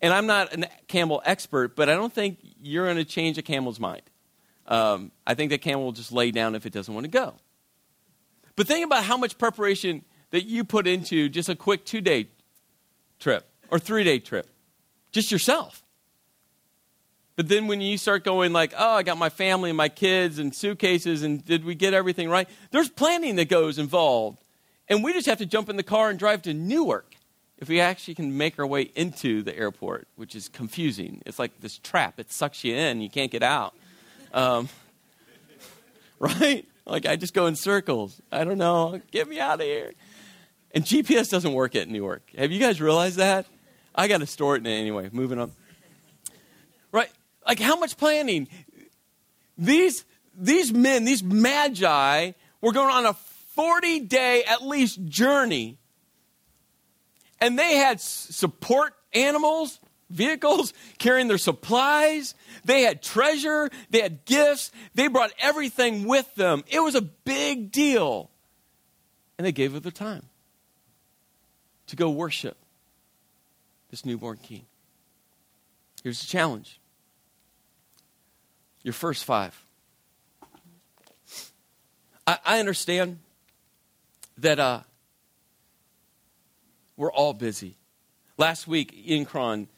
And 0.00 0.14
i'm 0.14 0.26
not 0.26 0.54
a 0.54 0.68
camel 0.86 1.20
expert 1.24 1.74
but 1.74 1.88
i 1.88 1.96
don't 1.96 2.12
think 2.12 2.38
you're 2.62 2.84
going 2.84 2.96
to 2.96 3.04
change 3.04 3.38
a 3.38 3.42
camel's 3.42 3.80
mind. 3.80 4.02
Um, 4.68 5.10
i 5.26 5.34
think 5.34 5.50
that 5.50 5.62
camel 5.62 5.86
will 5.86 5.92
just 5.92 6.12
lay 6.12 6.30
down 6.30 6.54
if 6.54 6.64
it 6.64 6.72
doesn't 6.72 6.94
want 6.94 7.02
to 7.02 7.10
go. 7.10 7.34
But 8.54 8.68
think 8.68 8.86
about 8.86 9.02
how 9.02 9.16
much 9.16 9.36
preparation 9.36 10.04
that 10.30 10.44
you 10.44 10.62
put 10.62 10.86
into 10.86 11.28
just 11.28 11.48
a 11.48 11.56
quick 11.56 11.84
two 11.84 12.00
day 12.00 12.28
trip 13.18 13.50
or 13.68 13.80
three 13.80 14.04
day 14.04 14.20
trip. 14.20 14.48
Just 15.10 15.32
yourself 15.32 15.82
but 17.40 17.48
then 17.48 17.68
when 17.68 17.80
you 17.80 17.96
start 17.96 18.22
going 18.22 18.52
like, 18.52 18.74
oh, 18.76 18.96
I 18.96 19.02
got 19.02 19.16
my 19.16 19.30
family 19.30 19.70
and 19.70 19.76
my 19.78 19.88
kids 19.88 20.38
and 20.38 20.54
suitcases 20.54 21.22
and 21.22 21.42
did 21.42 21.64
we 21.64 21.74
get 21.74 21.94
everything 21.94 22.28
right? 22.28 22.46
There's 22.70 22.90
planning 22.90 23.36
that 23.36 23.48
goes 23.48 23.78
involved. 23.78 24.36
And 24.90 25.02
we 25.02 25.14
just 25.14 25.24
have 25.24 25.38
to 25.38 25.46
jump 25.46 25.70
in 25.70 25.76
the 25.76 25.82
car 25.82 26.10
and 26.10 26.18
drive 26.18 26.42
to 26.42 26.52
Newark 26.52 27.14
if 27.56 27.70
we 27.70 27.80
actually 27.80 28.16
can 28.16 28.36
make 28.36 28.58
our 28.58 28.66
way 28.66 28.90
into 28.94 29.40
the 29.40 29.56
airport, 29.56 30.06
which 30.16 30.34
is 30.34 30.50
confusing. 30.50 31.22
It's 31.24 31.38
like 31.38 31.58
this 31.62 31.78
trap. 31.78 32.20
It 32.20 32.30
sucks 32.30 32.62
you 32.62 32.74
in. 32.74 33.00
You 33.00 33.08
can't 33.08 33.32
get 33.32 33.42
out. 33.42 33.72
Um, 34.34 34.68
right? 36.18 36.68
Like 36.84 37.06
I 37.06 37.16
just 37.16 37.32
go 37.32 37.46
in 37.46 37.56
circles. 37.56 38.20
I 38.30 38.44
don't 38.44 38.58
know. 38.58 39.00
Get 39.12 39.26
me 39.26 39.40
out 39.40 39.60
of 39.60 39.66
here. 39.66 39.94
And 40.72 40.84
GPS 40.84 41.30
doesn't 41.30 41.54
work 41.54 41.74
at 41.74 41.88
Newark. 41.88 42.20
Have 42.36 42.52
you 42.52 42.60
guys 42.60 42.82
realized 42.82 43.16
that? 43.16 43.46
I 43.94 44.08
got 44.08 44.18
to 44.18 44.26
store 44.26 44.56
it 44.56 44.66
anyway. 44.66 45.08
Moving 45.10 45.38
on. 45.38 45.52
Like, 47.46 47.58
how 47.58 47.78
much 47.78 47.96
planning? 47.96 48.48
These, 49.56 50.04
these 50.36 50.72
men, 50.72 51.04
these 51.04 51.22
magi, 51.22 52.32
were 52.60 52.72
going 52.72 52.90
on 52.94 53.06
a 53.06 53.14
40 53.54 54.00
day 54.00 54.44
at 54.44 54.62
least 54.62 55.04
journey. 55.06 55.78
And 57.40 57.58
they 57.58 57.76
had 57.76 58.00
support 58.00 58.94
animals, 59.12 59.80
vehicles 60.10 60.72
carrying 60.98 61.28
their 61.28 61.38
supplies. 61.38 62.34
They 62.64 62.82
had 62.82 63.02
treasure. 63.02 63.70
They 63.90 64.00
had 64.00 64.24
gifts. 64.24 64.70
They 64.94 65.08
brought 65.08 65.32
everything 65.38 66.06
with 66.06 66.34
them. 66.34 66.64
It 66.68 66.80
was 66.80 66.94
a 66.94 67.02
big 67.02 67.72
deal. 67.72 68.30
And 69.38 69.46
they 69.46 69.52
gave 69.52 69.74
it 69.74 69.82
their 69.82 69.92
time 69.92 70.24
to 71.86 71.96
go 71.96 72.10
worship 72.10 72.56
this 73.90 74.04
newborn 74.04 74.38
king. 74.38 74.66
Here's 76.02 76.20
the 76.20 76.26
challenge 76.26 76.79
your 78.82 78.94
first 78.94 79.24
five. 79.24 79.60
I, 82.26 82.38
I 82.44 82.60
understand 82.60 83.18
that 84.38 84.58
uh, 84.58 84.80
we're 86.96 87.12
all 87.12 87.32
busy. 87.32 87.76
Last 88.36 88.66
week, 88.66 88.94
Ian 89.06 89.26
Cron 89.26 89.68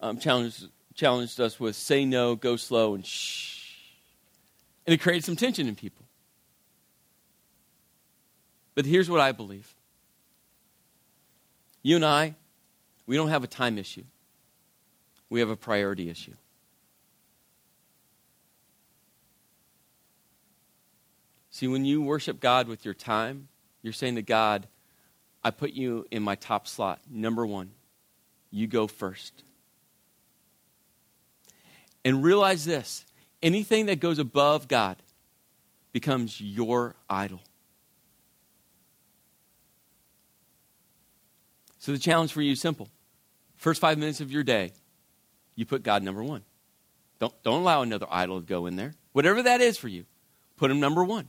um, 0.00 0.18
challenged, 0.18 0.68
challenged 0.94 1.40
us 1.40 1.60
with 1.60 1.76
say 1.76 2.04
no, 2.04 2.34
go 2.34 2.56
slow, 2.56 2.94
and 2.94 3.06
shh. 3.06 3.60
And 4.86 4.94
it 4.94 5.00
created 5.00 5.24
some 5.24 5.36
tension 5.36 5.68
in 5.68 5.76
people. 5.76 6.04
But 8.74 8.86
here's 8.86 9.08
what 9.08 9.20
I 9.20 9.32
believe 9.32 9.74
you 11.82 11.96
and 11.96 12.04
I, 12.04 12.34
we 13.06 13.16
don't 13.16 13.28
have 13.28 13.44
a 13.44 13.48
time 13.48 13.78
issue, 13.78 14.04
we 15.28 15.40
have 15.40 15.50
a 15.50 15.56
priority 15.56 16.08
issue. 16.08 16.34
See, 21.52 21.68
when 21.68 21.84
you 21.84 22.00
worship 22.00 22.40
God 22.40 22.66
with 22.66 22.84
your 22.86 22.94
time, 22.94 23.48
you're 23.82 23.92
saying 23.92 24.14
to 24.14 24.22
God, 24.22 24.66
I 25.44 25.50
put 25.50 25.72
you 25.72 26.06
in 26.10 26.22
my 26.22 26.34
top 26.34 26.66
slot. 26.66 27.00
Number 27.10 27.46
one, 27.46 27.72
you 28.50 28.66
go 28.66 28.86
first. 28.86 29.44
And 32.04 32.24
realize 32.24 32.64
this 32.64 33.04
anything 33.42 33.86
that 33.86 34.00
goes 34.00 34.18
above 34.18 34.66
God 34.66 34.96
becomes 35.92 36.40
your 36.40 36.96
idol. 37.10 37.42
So 41.78 41.92
the 41.92 41.98
challenge 41.98 42.32
for 42.32 42.40
you 42.40 42.52
is 42.52 42.60
simple. 42.60 42.88
First 43.56 43.80
five 43.80 43.98
minutes 43.98 44.22
of 44.22 44.32
your 44.32 44.42
day, 44.42 44.72
you 45.54 45.66
put 45.66 45.82
God 45.82 46.02
number 46.02 46.24
one. 46.24 46.44
Don't, 47.18 47.34
don't 47.42 47.60
allow 47.60 47.82
another 47.82 48.06
idol 48.10 48.40
to 48.40 48.46
go 48.46 48.64
in 48.64 48.76
there. 48.76 48.94
Whatever 49.12 49.42
that 49.42 49.60
is 49.60 49.76
for 49.76 49.88
you, 49.88 50.06
put 50.56 50.70
him 50.70 50.80
number 50.80 51.04
one. 51.04 51.28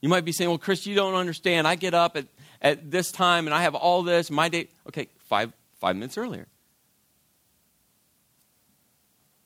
You 0.00 0.08
might 0.08 0.24
be 0.24 0.32
saying, 0.32 0.50
well, 0.50 0.58
Chris, 0.58 0.86
you 0.86 0.94
don't 0.94 1.14
understand. 1.14 1.66
I 1.66 1.74
get 1.74 1.94
up 1.94 2.16
at, 2.16 2.26
at 2.60 2.90
this 2.90 3.10
time 3.10 3.46
and 3.46 3.54
I 3.54 3.62
have 3.62 3.74
all 3.74 4.02
this. 4.02 4.30
My 4.30 4.48
day. 4.48 4.68
Okay, 4.88 5.08
five, 5.18 5.52
five 5.80 5.96
minutes 5.96 6.18
earlier. 6.18 6.46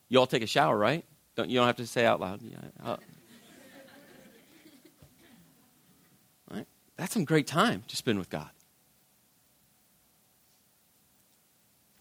You 0.08 0.18
all 0.18 0.26
take 0.26 0.42
a 0.42 0.46
shower, 0.46 0.76
right? 0.76 1.04
Don't, 1.36 1.48
you 1.48 1.58
don't 1.58 1.66
have 1.66 1.76
to 1.76 1.86
say 1.86 2.04
out 2.04 2.20
loud. 2.20 2.42
Yeah, 2.42 2.58
uh, 2.84 2.96
right? 6.50 6.66
That's 6.96 7.14
some 7.14 7.24
great 7.24 7.46
time 7.46 7.84
to 7.86 7.96
spend 7.96 8.18
with 8.18 8.28
God. 8.28 8.50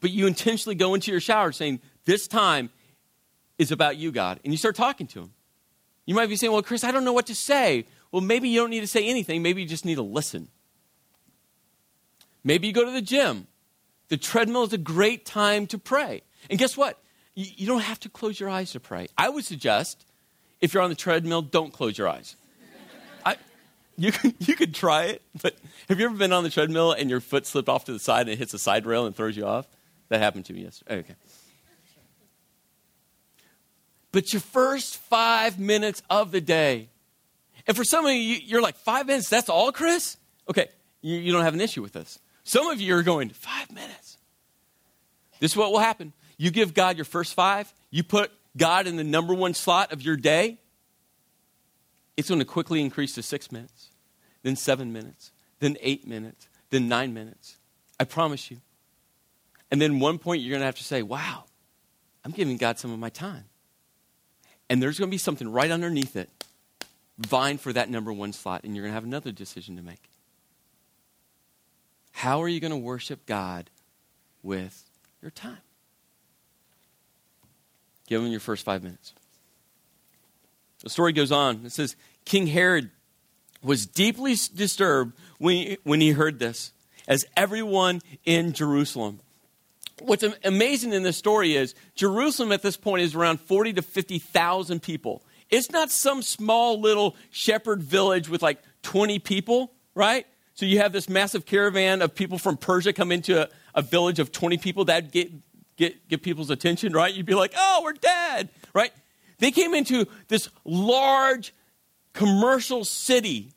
But 0.01 0.12
you 0.12 0.27
intentionally 0.27 0.75
go 0.75 0.93
into 0.95 1.12
your 1.12 1.19
shower 1.19 1.51
saying, 1.51 1.81
This 2.05 2.27
time 2.27 2.71
is 3.57 3.71
about 3.71 3.97
you, 3.97 4.12
God. 4.12 4.39
And 4.43 4.51
you 4.51 4.57
start 4.57 4.75
talking 4.75 5.07
to 5.07 5.21
Him. 5.21 5.33
You 6.05 6.15
might 6.15 6.29
be 6.29 6.35
saying, 6.35 6.51
Well, 6.51 6.63
Chris, 6.63 6.83
I 6.83 6.91
don't 6.91 7.03
know 7.03 7.13
what 7.13 7.27
to 7.27 7.35
say. 7.35 7.85
Well, 8.12 8.22
maybe 8.22 8.50
you 8.50 8.60
don't 8.60 8.69
need 8.69 8.82
to 8.82 8.88
say 8.88 9.08
anything. 9.08 9.41
Maybe 9.41 9.62
you 9.62 9.67
just 9.67 9.86
need 9.86 9.95
to 9.95 10.02
listen. 10.02 10.48
Maybe 12.43 12.67
you 12.67 12.74
go 12.74 12.86
to 12.86 12.91
the 12.91 13.02
gym. 13.02 13.48
The 14.08 14.17
treadmill 14.17 14.63
is 14.63 14.74
a 14.74 14.78
great 14.78 15.26
time 15.26 15.67
to 15.67 15.78
pray. 15.78 16.24
And 16.50 16.58
guess 16.58 16.76
what? 16.76 17.00
You, 17.36 17.67
don't 17.67 17.82
have 17.82 18.00
to 18.02 18.10
close 18.10 18.39
your 18.39 18.50
eyes 18.50 18.72
to 18.72 18.80
pray. 18.80 19.08
I 19.17 19.30
would 19.30 19.45
suggest, 19.45 20.06
if 20.60 20.74
you're 20.74 20.84
on 20.84 20.89
the 20.89 20.95
treadmill, 20.95 21.41
don't 21.41 21.72
close 21.72 21.98
your 21.98 22.10
eyes. 22.10 22.36
I, 23.26 23.38
you, 23.98 24.12
you 24.39 24.56
could 24.56 24.74
try 24.74 25.06
it, 25.06 25.22
but 25.41 25.56
have 25.88 26.00
you 26.00 26.06
ever 26.06 26.15
been 26.15 26.34
on 26.34 26.43
the 26.43 26.50
treadmill 26.50 26.91
and 26.91 27.10
your 27.10 27.22
foot 27.22 27.45
slipped 27.45 27.69
off 27.69 27.86
to 27.86 27.93
the 27.93 28.00
side 28.00 28.22
and 28.22 28.32
it 28.32 28.39
hits 28.39 28.52
the 28.52 28.60
side 28.60 28.86
rail 28.86 29.06
and 29.06 29.15
throws 29.15 29.38
you 29.38 29.45
off? 29.45 29.67
That 30.10 30.19
happened 30.19 30.45
to 30.45 30.54
me 30.54 30.63
yesterday. 30.63 30.95
Oh, 30.95 31.00
okay. 31.00 31.15
But 34.12 34.34
your 34.34 34.41
first 34.41 34.98
five 34.98 35.60
minutes 35.60 36.02
of 36.10 36.32
the 36.32 36.41
day, 36.41 36.89
and 37.69 37.77
for 37.77 37.84
some 37.84 38.03
of 38.03 38.12
you, 38.12 38.39
you're 38.43 38.63
like, 38.63 38.75
five 38.77 39.05
minutes, 39.05 39.29
that's 39.29 39.47
all, 39.47 39.71
Chris? 39.71 40.17
Okay, 40.49 40.69
you, 41.03 41.19
you 41.19 41.32
don't 41.32 41.43
have 41.43 41.53
an 41.53 41.62
issue 41.62 41.84
with 41.84 41.93
this. 41.93 42.17
Some 42.43 42.65
of 42.65 42.82
you 42.82 42.95
are 42.95 43.03
going, 43.03 43.29
five 43.29 43.71
minutes. 43.71 44.17
This 45.39 45.51
is 45.51 45.58
what 45.58 45.71
will 45.71 45.77
happen. 45.77 46.12
You 46.36 46.49
give 46.49 46.73
God 46.73 46.97
your 46.97 47.05
first 47.05 47.36
five, 47.36 47.71
you 47.91 48.03
put 48.03 48.32
God 48.58 48.88
in 48.88 48.95
the 48.95 49.03
number 49.03 49.36
one 49.36 49.53
slot 49.53 49.93
of 49.93 50.01
your 50.01 50.17
day, 50.17 50.58
it's 52.17 52.27
going 52.27 52.39
to 52.39 52.45
quickly 52.45 52.82
increase 52.82 53.13
to 53.13 53.21
six 53.21 53.51
minutes, 53.51 53.89
then 54.41 54.55
seven 54.55 54.91
minutes, 54.91 55.32
then 55.60 55.77
eight 55.79 56.08
minutes, 56.08 56.49
then 56.71 56.89
nine 56.89 57.13
minutes. 57.13 57.58
I 57.99 58.05
promise 58.05 58.49
you. 58.49 58.58
And 59.69 59.79
then 59.79 59.99
one 59.99 60.17
point 60.17 60.41
you're 60.41 60.49
going 60.49 60.62
to 60.62 60.65
have 60.65 60.77
to 60.77 60.84
say, 60.84 61.03
wow, 61.03 61.43
I'm 62.25 62.32
giving 62.32 62.58
God 62.58 62.79
some 62.79 62.91
of 62.91 62.97
my 62.97 63.10
time. 63.10 63.43
And 64.71 64.82
there's 64.82 64.97
going 64.97 65.12
to 65.12 65.13
be 65.13 65.19
something 65.19 65.47
right 65.47 65.69
underneath 65.69 66.15
it 66.15 66.32
vying 67.19 67.58
for 67.58 67.73
that 67.73 67.89
number 67.89 68.12
one 68.13 68.34
slot, 68.34 68.63
and 68.63 68.75
you're 68.75 68.84
going 68.84 68.91
to 68.91 68.95
have 68.95 69.03
another 69.03 69.32
decision 69.32 69.75
to 69.75 69.84
make. 69.84 70.10
How 72.12 72.41
are 72.41 72.47
you 72.47 72.60
going 72.60 72.71
to 72.71 72.77
worship 72.77 73.25
God 73.25 73.69
with 74.41 74.84
your 75.21 75.32
time? 75.32 75.58
Give 78.08 78.21
him 78.23 78.32
your 78.32 78.39
first 78.39 78.65
five 78.65 78.84
minutes. 78.84 79.13
The 80.84 80.89
story 80.89 81.13
goes 81.13 81.32
on. 81.32 81.65
It 81.65 81.71
says 81.71 81.95
King 82.25 82.47
Herod 82.47 82.89
was 83.62 83.86
deeply 83.86 84.36
disturbed 84.55 85.13
when 85.38 85.55
he, 85.55 85.77
when 85.84 86.01
he 86.01 86.12
heard 86.12 86.39
this, 86.39 86.71
as 87.08 87.25
everyone 87.36 88.01
in 88.25 88.53
Jerusalem. 88.53 89.19
What's 89.99 90.23
amazing 90.45 90.93
in 90.93 91.03
this 91.03 91.17
story 91.17 91.55
is 91.55 91.75
Jerusalem 91.95 92.53
at 92.53 92.62
this 92.62 92.77
point 92.77 93.03
is 93.03 93.15
around 93.15 93.41
40 93.41 93.73
to 93.73 93.82
50,000 93.82 94.82
people. 94.82 95.21
It's 95.49 95.71
not 95.71 95.91
some 95.91 96.21
small 96.21 96.79
little 96.79 97.15
shepherd 97.31 97.81
village 97.81 98.29
with 98.29 98.41
like 98.41 98.62
20 98.83 99.19
people, 99.19 99.73
right? 99.95 100.25
So 100.53 100.65
you 100.65 100.79
have 100.79 100.91
this 100.91 101.09
massive 101.09 101.45
caravan 101.45 102.01
of 102.01 102.13
people 102.13 102.38
from 102.38 102.57
Persia 102.57 102.93
come 102.93 103.12
into 103.12 103.43
a, 103.43 103.49
a 103.73 103.81
village 103.81 104.19
of 104.19 104.31
20 104.31 104.57
people. 104.57 104.85
That'd 104.85 105.12
get, 105.12 105.31
get, 105.77 106.07
get 106.07 106.21
people's 106.21 106.49
attention, 106.49 106.93
right? 106.93 107.13
You'd 107.13 107.25
be 107.25 107.35
like, 107.35 107.53
oh, 107.57 107.81
we're 107.83 107.93
dead, 107.93 108.49
right? 108.73 108.91
They 109.39 109.51
came 109.51 109.73
into 109.73 110.05
this 110.27 110.49
large 110.65 111.53
commercial 112.13 112.83
city. 112.83 113.53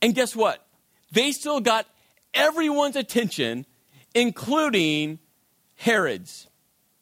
And 0.00 0.14
guess 0.14 0.34
what? 0.34 0.64
They 1.12 1.32
still 1.32 1.60
got 1.60 1.86
everyone's 2.32 2.96
attention, 2.96 3.66
including 4.14 5.18
Herod's. 5.76 6.46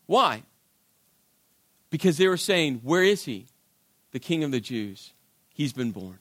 Why? 0.06 0.42
Because 1.90 2.16
they 2.16 2.28
were 2.28 2.36
saying, 2.36 2.80
Where 2.82 3.02
is 3.02 3.24
he? 3.24 3.46
The 4.16 4.20
King 4.20 4.44
of 4.44 4.50
the 4.50 4.60
Jews. 4.60 5.12
He's 5.52 5.74
been 5.74 5.90
born. 5.90 6.18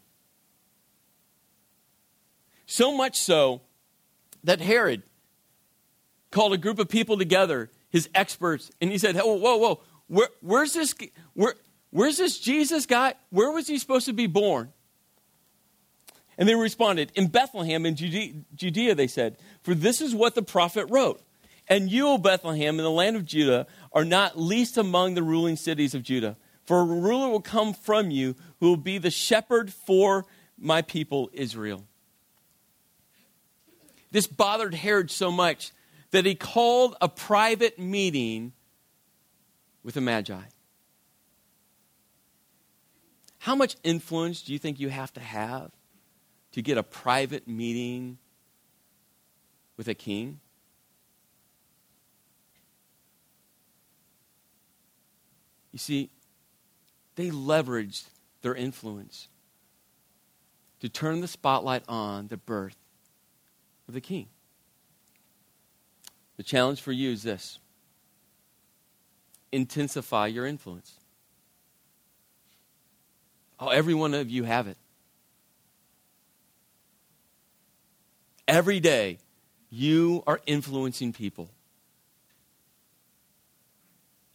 So 2.66 2.94
much 2.94 3.18
so 3.18 3.62
that 4.44 4.60
Herod 4.60 5.02
called 6.30 6.52
a 6.52 6.58
group 6.58 6.78
of 6.78 6.90
people 6.90 7.18
together, 7.18 7.72
his 7.90 8.10
experts, 8.14 8.70
and 8.82 8.92
he 8.92 8.98
said, 8.98 9.16
Whoa, 9.16 9.36
whoa, 9.36 9.56
whoa, 9.56 9.80
Where, 10.08 10.28
where's, 10.42 10.74
this, 10.74 10.94
where, 11.36 11.56
where's 11.92 12.18
this 12.18 12.38
Jesus 12.38 12.86
guy? 12.86 13.14
Where 13.30 13.50
was 13.50 13.66
he 13.66 13.78
supposed 13.78 14.08
to 14.08 14.14
be 14.14 14.28
born? 14.28 14.74
And 16.38 16.50
they 16.50 16.56
responded, 16.56 17.14
In 17.16 17.28
Bethlehem 17.28 17.86
in 17.86 17.96
Judea, 17.96 18.34
Judea, 18.56 18.96
they 18.96 19.08
said, 19.08 19.38
For 19.64 19.74
this 19.74 20.02
is 20.02 20.14
what 20.14 20.36
the 20.36 20.44
prophet 20.44 20.88
wrote. 20.90 21.22
And 21.70 21.90
you, 21.90 22.10
O 22.10 22.18
Bethlehem, 22.18 22.78
in 22.78 22.84
the 22.84 22.92
land 22.92 23.16
of 23.16 23.24
Judah, 23.24 23.68
are 23.94 24.04
not 24.04 24.38
least 24.38 24.78
among 24.78 25.14
the 25.14 25.24
ruling 25.24 25.56
cities 25.56 25.96
of 25.96 26.04
Judah. 26.04 26.36
For 26.66 26.82
a 26.82 26.86
ruler 26.86 27.30
will 27.30 27.42
come 27.42 27.74
from 27.74 28.12
you 28.12 28.36
who 28.60 28.70
will 28.70 28.78
be 28.78 28.98
the 28.98 29.12
shepherd 29.12 29.72
for 29.72 30.26
my 30.58 30.82
people 30.82 31.30
Israel. 31.34 31.86
This 34.12 34.28
bothered 34.28 34.74
Herod 34.74 35.12
so 35.12 35.32
much 35.32 35.72
that 36.12 36.26
he 36.26 36.36
called 36.36 36.96
a 37.02 37.10
private 37.10 37.78
meeting 37.78 38.54
with 39.84 39.96
the 39.96 40.02
Magi. 40.02 40.42
How 43.40 43.56
much 43.56 43.76
influence 43.84 44.42
do 44.42 44.54
you 44.54 44.58
think 44.58 44.80
you 44.80 44.90
have 44.90 45.14
to 45.14 45.20
have 45.20 45.70
to 46.54 46.62
get 46.64 46.80
a 46.80 46.84
private 46.84 47.48
meeting 47.48 48.18
with 49.78 49.88
a 49.88 49.94
king? 49.94 50.40
You 55.72 55.80
see, 55.80 56.10
they 57.16 57.30
leveraged 57.30 58.06
their 58.42 58.56
influence 58.56 59.28
to 60.80 60.90
turn 60.90 61.22
the 61.22 61.28
spotlight 61.28 61.84
on 61.88 62.28
the 62.28 62.38
birth 62.38 62.78
of 63.88 63.94
the 63.94 64.02
king. 64.02 64.28
The 66.38 66.44
challenge 66.44 66.82
for 66.82 66.92
you 66.92 67.12
is 67.12 67.24
this 67.24 67.60
intensify 69.52 70.28
your 70.28 70.46
influence. 70.46 71.00
Oh, 73.58 73.70
every 73.70 73.94
one 73.94 74.14
of 74.14 74.30
you 74.30 74.44
have 74.44 74.68
it. 74.68 74.78
Every 78.48 78.80
day, 78.80 79.20
you 79.70 80.24
are 80.28 80.42
influencing 80.46 81.14
people. 81.14 81.50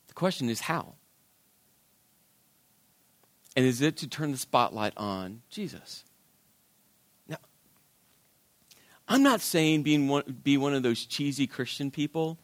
The 0.08 0.14
question 0.14 0.48
is 0.48 0.62
how? 0.62 0.94
And 3.56 3.66
is 3.66 3.80
it 3.80 3.96
to 3.98 4.08
turn 4.08 4.32
the 4.32 4.38
spotlight 4.38 4.92
on 4.96 5.42
Jesus? 5.50 6.04
Now, 7.28 7.38
I'm 9.08 9.22
not 9.22 9.40
saying 9.40 9.82
being 9.82 10.08
one, 10.08 10.22
be 10.42 10.56
one 10.56 10.74
of 10.74 10.82
those 10.82 11.04
cheesy 11.04 11.46
Christian 11.46 11.90
people. 11.90 12.38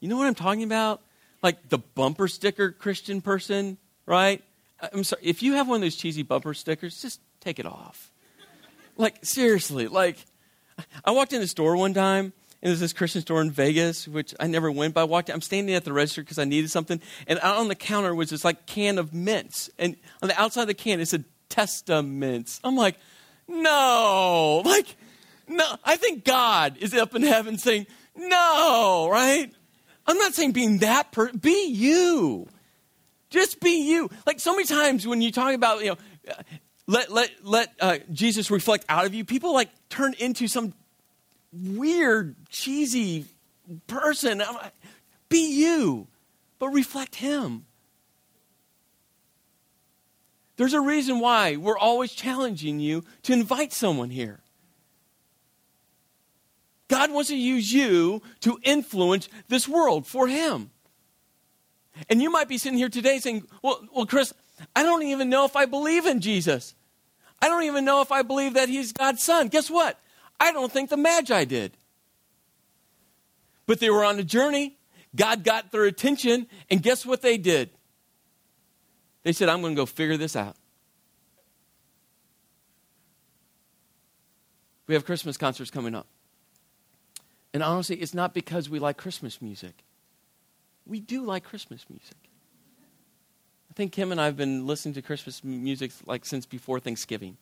You 0.00 0.08
know 0.08 0.16
what 0.16 0.26
I'm 0.26 0.34
talking 0.34 0.62
about? 0.62 1.00
Like 1.42 1.68
the 1.68 1.78
bumper 1.78 2.28
sticker 2.28 2.72
Christian 2.72 3.20
person, 3.20 3.78
right? 4.06 4.42
I'm 4.92 5.04
sorry. 5.04 5.22
If 5.24 5.42
you 5.42 5.54
have 5.54 5.68
one 5.68 5.76
of 5.76 5.82
those 5.82 5.96
cheesy 5.96 6.22
bumper 6.22 6.54
stickers, 6.54 7.00
just 7.00 7.20
take 7.40 7.58
it 7.58 7.66
off. 7.66 8.10
Like, 8.96 9.24
seriously, 9.24 9.88
like, 9.88 10.18
I 11.04 11.12
walked 11.12 11.32
in 11.32 11.40
the 11.40 11.46
store 11.46 11.76
one 11.76 11.94
time 11.94 12.32
and 12.62 12.68
there's 12.68 12.80
this 12.80 12.92
Christian 12.92 13.22
store 13.22 13.40
in 13.40 13.50
Vegas, 13.50 14.06
which 14.06 14.34
I 14.38 14.46
never 14.46 14.70
went, 14.70 14.94
but 14.94 15.02
I 15.02 15.04
walked. 15.04 15.30
I'm 15.30 15.40
standing 15.40 15.74
at 15.74 15.84
the 15.84 15.92
register 15.92 16.22
because 16.22 16.38
I 16.38 16.44
needed 16.44 16.70
something, 16.70 17.00
and 17.26 17.38
out 17.42 17.56
on 17.56 17.68
the 17.68 17.74
counter 17.74 18.14
was 18.14 18.30
this 18.30 18.44
like 18.44 18.66
can 18.66 18.98
of 18.98 19.14
mints, 19.14 19.70
and 19.78 19.96
on 20.22 20.28
the 20.28 20.40
outside 20.40 20.62
of 20.62 20.68
the 20.68 20.74
can 20.74 21.00
it 21.00 21.06
said 21.06 21.24
Testamints. 21.48 22.60
I'm 22.62 22.76
like, 22.76 22.96
no, 23.48 24.62
like, 24.64 24.96
no. 25.48 25.64
I 25.84 25.96
think 25.96 26.24
God 26.24 26.76
is 26.78 26.94
up 26.94 27.14
in 27.14 27.22
heaven 27.22 27.58
saying, 27.58 27.86
no, 28.16 29.08
right? 29.10 29.52
I'm 30.06 30.18
not 30.18 30.34
saying 30.34 30.52
being 30.52 30.78
that 30.78 31.12
person. 31.12 31.38
Be 31.38 31.68
you. 31.68 32.46
Just 33.30 33.60
be 33.60 33.88
you. 33.90 34.10
Like 34.26 34.40
so 34.40 34.52
many 34.52 34.66
times 34.66 35.06
when 35.06 35.20
you 35.20 35.30
talk 35.30 35.54
about, 35.54 35.82
you 35.82 35.90
know, 35.90 36.34
let 36.86 37.12
let 37.12 37.30
let 37.42 37.72
uh, 37.80 37.98
Jesus 38.12 38.50
reflect 38.50 38.84
out 38.88 39.06
of 39.06 39.14
you, 39.14 39.24
people 39.24 39.52
like 39.52 39.70
turn 39.88 40.14
into 40.18 40.48
some 40.48 40.72
weird, 41.52 42.36
cheesy 42.48 43.26
person. 43.86 44.42
Be 45.28 45.52
you, 45.52 46.08
but 46.58 46.68
reflect 46.68 47.16
Him. 47.16 47.66
There's 50.56 50.74
a 50.74 50.80
reason 50.80 51.20
why 51.20 51.56
we're 51.56 51.78
always 51.78 52.12
challenging 52.12 52.80
you 52.80 53.04
to 53.22 53.32
invite 53.32 53.72
someone 53.72 54.10
here. 54.10 54.40
God 56.88 57.12
wants 57.12 57.30
to 57.30 57.36
use 57.36 57.72
you 57.72 58.20
to 58.40 58.58
influence 58.62 59.28
this 59.48 59.68
world 59.68 60.06
for 60.06 60.26
Him. 60.26 60.70
And 62.08 62.20
you 62.20 62.30
might 62.30 62.48
be 62.48 62.58
sitting 62.58 62.78
here 62.78 62.88
today 62.88 63.18
saying, 63.20 63.46
Well, 63.62 63.80
well 63.94 64.06
Chris, 64.06 64.34
I 64.74 64.82
don't 64.82 65.02
even 65.04 65.30
know 65.30 65.44
if 65.44 65.56
I 65.56 65.66
believe 65.66 66.04
in 66.04 66.20
Jesus. 66.20 66.74
I 67.40 67.48
don't 67.48 67.62
even 67.62 67.84
know 67.84 68.02
if 68.02 68.12
I 68.12 68.22
believe 68.22 68.54
that 68.54 68.68
He's 68.68 68.92
God's 68.92 69.22
Son. 69.22 69.48
Guess 69.48 69.70
what? 69.70 69.98
I 70.40 70.52
don't 70.52 70.72
think 70.72 70.88
the 70.88 70.96
Magi 70.96 71.44
did. 71.44 71.76
But 73.66 73.78
they 73.78 73.90
were 73.90 74.04
on 74.04 74.18
a 74.18 74.24
journey. 74.24 74.78
God 75.14 75.44
got 75.44 75.70
their 75.70 75.84
attention, 75.84 76.46
and 76.70 76.82
guess 76.82 77.04
what 77.04 77.20
they 77.20 77.36
did? 77.36 77.70
They 79.22 79.32
said, 79.32 79.48
I'm 79.48 79.60
going 79.60 79.74
to 79.74 79.80
go 79.80 79.86
figure 79.86 80.16
this 80.16 80.34
out. 80.34 80.56
We 84.86 84.94
have 84.94 85.04
Christmas 85.04 85.36
concerts 85.36 85.70
coming 85.70 85.94
up. 85.94 86.06
And 87.52 87.62
honestly, 87.62 87.96
it's 87.96 88.14
not 88.14 88.34
because 88.34 88.70
we 88.70 88.78
like 88.78 88.96
Christmas 88.96 89.42
music. 89.42 89.84
We 90.86 91.00
do 91.00 91.24
like 91.24 91.44
Christmas 91.44 91.84
music. 91.88 92.16
I 93.70 93.74
think 93.74 93.92
Kim 93.92 94.10
and 94.10 94.20
I 94.20 94.24
have 94.26 94.36
been 94.36 94.66
listening 94.66 94.94
to 94.94 95.02
Christmas 95.02 95.44
music 95.44 95.92
like 96.06 96.24
since 96.24 96.46
before 96.46 96.80
Thanksgiving. 96.80 97.36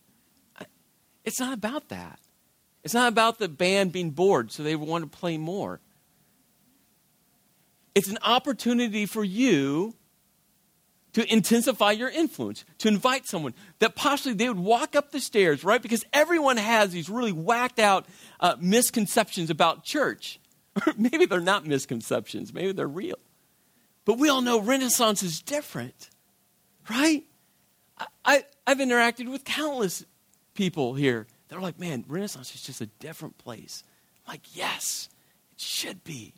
It's 1.25 1.41
not 1.41 1.55
about 1.55 1.89
that. 1.89 2.19
It's 2.85 2.95
not 2.95 3.09
about 3.09 3.39
the 3.39 3.49
band 3.49 3.93
being 3.93 4.11
bored, 4.11 4.53
so 4.53 4.63
they 4.63 4.77
want 4.77 5.11
to 5.11 5.19
play 5.19 5.37
more. 5.37 5.81
It's 7.95 8.09
an 8.09 8.19
opportunity 8.23 9.07
for 9.07 9.25
you 9.25 9.95
to 11.15 11.33
intensify 11.33 11.93
your 11.93 12.09
influence, 12.09 12.65
to 12.79 12.89
invite 12.89 13.27
someone 13.27 13.55
that 13.81 13.97
possibly 13.97 14.35
they 14.35 14.49
would 14.49 14.59
walk 14.59 14.95
up 14.95 15.11
the 15.11 15.21
stairs, 15.21 15.65
right? 15.65 15.83
Because 15.83 16.05
everyone 16.13 16.59
has 16.59 16.93
these 16.93 17.09
really 17.09 17.33
whacked 17.33 17.79
out 17.79 18.07
uh, 18.41 18.57
misconceptions 18.61 19.51
about 19.51 19.85
church. 19.85 20.39
maybe 20.97 21.27
they're 21.27 21.41
not 21.41 21.67
misconceptions, 21.67 22.53
maybe 22.55 22.73
they're 22.73 22.87
real. 22.87 23.19
But 24.05 24.19
we 24.19 24.29
all 24.29 24.43
know 24.43 24.61
Renaissance 24.61 25.23
is 25.23 25.41
different, 25.41 26.09
right? 26.89 27.25
I, 27.99 28.07
I, 28.25 28.45
I've 28.67 28.79
interacted 28.79 29.29
with 29.29 29.45
countless 29.45 30.05
people 30.55 30.95
here 30.95 31.27
they're 31.49 31.61
like, 31.61 31.79
man, 31.79 32.05
Renaissance 32.09 32.55
is 32.55 32.63
just 32.63 32.81
a 32.81 32.87
different 32.87 33.39
place. 33.39 33.83
I'm 34.27 34.33
like, 34.33 34.57
yes, 34.57 35.09
it 35.53 35.61
should 35.61 36.05
be. 36.05 36.35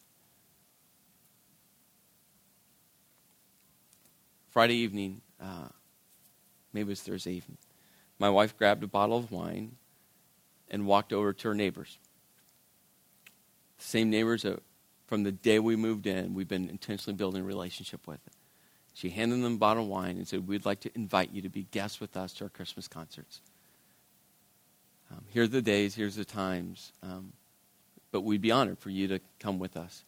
Friday 4.50 4.74
evening, 4.74 5.20
uh, 5.40 5.68
maybe 6.72 6.88
it 6.88 6.90
was 6.90 7.02
Thursday 7.02 7.32
evening, 7.32 7.58
my 8.18 8.28
wife 8.28 8.56
grabbed 8.56 8.82
a 8.82 8.88
bottle 8.88 9.16
of 9.16 9.30
wine 9.30 9.76
and 10.70 10.86
walked 10.86 11.12
over 11.12 11.32
to 11.32 11.48
her 11.48 11.54
neighbors. 11.54 11.98
Same 13.78 14.10
neighbors 14.10 14.42
that 14.42 14.62
from 15.06 15.22
the 15.22 15.32
day 15.32 15.58
we 15.58 15.74
moved 15.76 16.06
in, 16.06 16.34
we've 16.34 16.48
been 16.48 16.68
intentionally 16.68 17.16
building 17.16 17.42
a 17.42 17.44
relationship 17.44 18.06
with. 18.06 18.20
She 18.94 19.10
handed 19.10 19.42
them 19.42 19.54
a 19.54 19.58
bottle 19.58 19.84
of 19.84 19.88
wine 19.88 20.16
and 20.16 20.26
said, 20.26 20.46
We'd 20.46 20.66
like 20.66 20.80
to 20.80 20.90
invite 20.94 21.32
you 21.32 21.42
to 21.42 21.48
be 21.48 21.62
guests 21.70 22.00
with 22.00 22.16
us 22.16 22.32
to 22.34 22.44
our 22.44 22.50
Christmas 22.50 22.86
concerts. 22.86 23.40
Um, 25.10 25.24
here 25.28 25.44
are 25.44 25.48
the 25.48 25.62
days, 25.62 25.94
here's 25.94 26.16
the 26.16 26.24
times. 26.24 26.92
Um, 27.02 27.32
but 28.12 28.22
we'd 28.22 28.40
be 28.40 28.50
honored 28.50 28.78
for 28.78 28.90
you 28.90 29.08
to 29.08 29.20
come 29.38 29.58
with 29.58 29.76
us. 29.76 30.04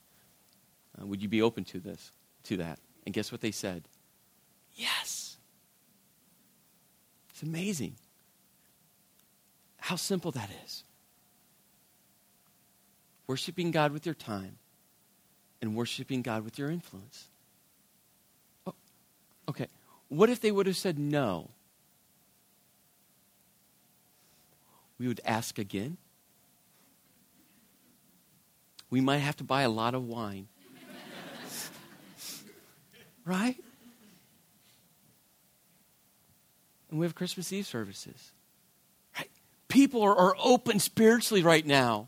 Uh, 1.00 1.06
would 1.06 1.22
you 1.22 1.28
be 1.28 1.42
open 1.42 1.64
to 1.64 1.80
this, 1.80 2.12
to 2.44 2.56
that? 2.58 2.78
And 3.04 3.14
guess 3.14 3.32
what 3.32 3.40
they 3.40 3.50
said? 3.50 3.84
Yes. 4.74 5.36
It's 7.30 7.42
amazing 7.42 7.94
how 9.78 9.96
simple 9.96 10.30
that 10.32 10.50
is. 10.64 10.84
Worshiping 13.26 13.70
God 13.70 13.92
with 13.92 14.06
your 14.06 14.14
time 14.14 14.58
and 15.60 15.74
worshiping 15.74 16.22
God 16.22 16.44
with 16.44 16.58
your 16.58 16.70
influence. 16.70 17.28
Oh, 18.66 18.74
okay. 19.48 19.66
What 20.08 20.28
if 20.28 20.40
they 20.40 20.52
would 20.52 20.66
have 20.66 20.76
said 20.76 20.98
no? 20.98 21.50
We 25.02 25.08
would 25.08 25.20
ask 25.24 25.58
again. 25.58 25.96
We 28.88 29.00
might 29.00 29.18
have 29.18 29.36
to 29.38 29.44
buy 29.44 29.62
a 29.62 29.68
lot 29.68 29.96
of 29.96 30.04
wine. 30.04 30.46
right? 33.24 33.56
And 36.88 37.00
we 37.00 37.04
have 37.04 37.16
Christmas 37.16 37.52
Eve 37.52 37.66
services. 37.66 38.30
Right? 39.18 39.28
People 39.66 40.02
are, 40.02 40.14
are 40.14 40.36
open 40.38 40.78
spiritually 40.78 41.42
right 41.42 41.66
now. 41.66 42.06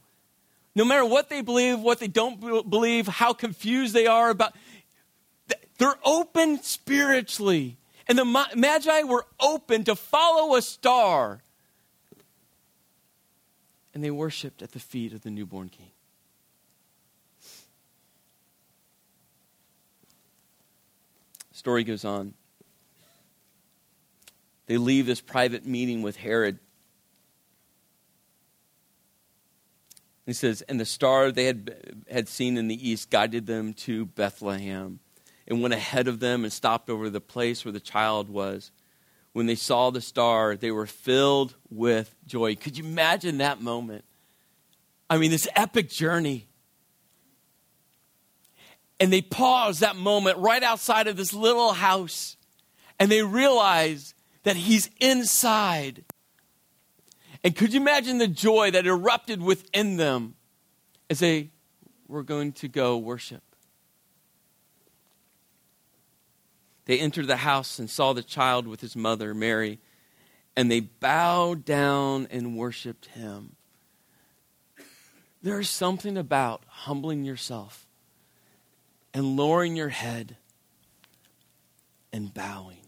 No 0.77 0.85
matter 0.85 1.05
what 1.05 1.29
they 1.29 1.41
believe, 1.41 1.81
what 1.81 1.99
they 1.99 2.07
don't 2.07 2.71
believe, 2.71 3.09
how 3.09 3.33
confused 3.33 3.93
they 3.93 4.07
are 4.07 4.31
about, 4.31 4.55
they're 5.79 5.99
open 6.05 6.63
spiritually. 6.63 7.77
And 8.07 8.17
the 8.17 8.49
Magi 8.55 9.03
were 9.03 9.27
open 9.41 9.83
to 9.85 9.97
follow 9.97 10.55
a 10.55 10.63
star 10.63 11.41
and 13.95 14.03
they 14.03 14.11
worshiped 14.11 14.61
at 14.61 14.73
the 14.73 14.81
feet 14.81 15.13
of 15.13 15.23
the 15.23 15.31
newborn 15.31 15.69
king. 15.69 15.91
Story 21.53 21.85
goes 21.85 22.05
on. 22.05 22.35
They 24.67 24.77
leave 24.77 25.07
this 25.07 25.21
private 25.21 25.65
meeting 25.65 26.03
with 26.03 26.17
Herod. 26.17 26.59
He 30.27 30.33
says, 30.33 30.63
And 30.63 30.81
the 30.81 30.85
star 30.85 31.31
they 31.31 31.45
had, 31.45 32.05
had 32.11 32.29
seen 32.29 32.57
in 32.57 32.67
the 32.67 32.89
east 32.89 33.11
guided 33.11 33.47
them 33.47 33.73
to 33.75 34.07
Bethlehem 34.07 34.99
and 35.47 35.63
went 35.63 35.75
ahead 35.75 36.09
of 36.09 36.19
them 36.19 36.43
and 36.43 36.53
stopped 36.53 36.91
over 36.91 37.09
the 37.09 37.21
place 37.21 37.65
where 37.65 37.73
the 37.73 37.81
child 37.81 38.29
was 38.29 38.73
when 39.35 39.47
they 39.47 39.57
saw 39.57 39.91
the 39.91 40.01
star, 40.01 40.57
they 40.57 40.71
were 40.71 40.87
filled 40.87 41.57
with 41.69 42.15
joy. 42.25 42.55
Could 42.55 42.79
you 42.79 42.85
imagine 42.85 43.39
that 43.39 43.61
moment? 43.61 44.05
I 45.11 45.19
mean, 45.19 45.33
this 45.33 45.49
epic 45.57 45.91
journey. 45.91 46.47
And 49.01 49.13
they 49.13 49.21
pause 49.21 49.81
that 49.81 49.97
moment 49.97 50.39
right 50.39 50.63
outside 50.63 51.09
of 51.09 51.17
this 51.17 51.35
little 51.35 51.73
house 51.73 52.37
and 53.01 53.11
they 53.11 53.23
realize 53.23 54.15
that 54.45 54.55
he's 54.55 54.89
inside. 55.01 56.05
And 57.43 57.57
could 57.57 57.75
you 57.75 57.81
imagine 57.81 58.19
the 58.19 58.29
joy 58.29 58.71
that 58.71 58.87
erupted 58.87 59.43
within 59.43 59.97
them 59.97 60.37
as 61.11 61.19
they 61.19 61.51
were 62.07 62.23
going 62.23 62.53
to 62.53 62.69
go 62.69 62.97
worship? 62.97 63.43
They 66.87 66.99
entered 66.99 67.27
the 67.27 67.37
house 67.37 67.79
and 67.79 67.89
saw 67.89 68.13
the 68.13 68.23
child 68.23 68.67
with 68.67 68.81
his 68.81 68.95
mother, 68.95 69.35
Mary, 69.35 69.79
and 70.57 70.71
they 70.71 70.81
bowed 70.81 71.65
down 71.65 72.29
and 72.31 72.57
worshiped 72.57 73.07
him. 73.07 73.57
There 75.43 75.61
is 75.61 75.71
something 75.71 76.17
about 76.17 76.63
humbling 76.67 77.25
yourself 77.25 77.87
and 79.13 79.37
lowering 79.37 79.77
your 79.77 79.91
head 79.91 80.37
and 82.13 82.33
bowing. 82.33 82.79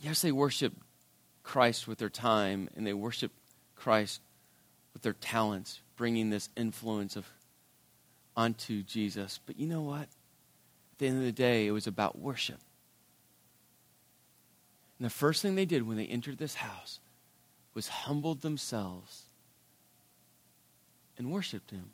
Yes, 0.00 0.22
they 0.22 0.32
worship 0.32 0.74
Christ 1.42 1.88
with 1.88 1.98
their 1.98 2.08
time 2.08 2.68
and 2.76 2.86
they 2.86 2.94
worship 2.94 3.32
Christ 3.74 4.20
with 4.92 5.02
their 5.02 5.12
talents 5.12 5.80
bringing 5.98 6.30
this 6.30 6.48
influence 6.56 7.16
of 7.16 7.26
onto 8.34 8.82
Jesus. 8.84 9.40
But 9.44 9.58
you 9.58 9.66
know 9.66 9.82
what? 9.82 10.02
At 10.02 10.98
the 10.98 11.08
end 11.08 11.18
of 11.18 11.24
the 11.24 11.32
day, 11.32 11.66
it 11.66 11.72
was 11.72 11.86
about 11.86 12.18
worship. 12.18 12.60
And 14.98 15.04
the 15.04 15.10
first 15.10 15.42
thing 15.42 15.54
they 15.54 15.66
did 15.66 15.86
when 15.86 15.98
they 15.98 16.06
entered 16.06 16.38
this 16.38 16.54
house 16.54 17.00
was 17.74 17.88
humbled 17.88 18.40
themselves 18.40 19.24
and 21.18 21.30
worshiped 21.30 21.70
him. 21.70 21.90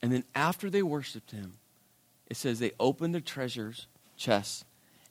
And 0.00 0.12
then 0.12 0.24
after 0.34 0.70
they 0.70 0.82
worshiped 0.82 1.30
him, 1.30 1.54
it 2.26 2.36
says 2.36 2.58
they 2.58 2.72
opened 2.78 3.14
their 3.14 3.20
treasures 3.20 3.86
chests 4.16 4.64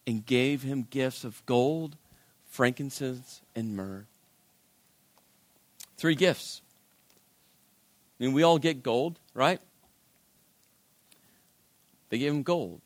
and 0.07 0.25
gave 0.25 0.63
him 0.63 0.87
gifts 0.89 1.23
of 1.23 1.45
gold, 1.45 1.95
frankincense, 2.49 3.41
and 3.55 3.75
myrrh. 3.75 4.05
Three 5.97 6.15
gifts. 6.15 6.62
I 8.19 8.23
mean, 8.23 8.33
we 8.33 8.43
all 8.43 8.59
get 8.59 8.83
gold, 8.83 9.19
right? 9.33 9.59
They 12.09 12.19
gave 12.19 12.31
him 12.31 12.43
gold. 12.43 12.81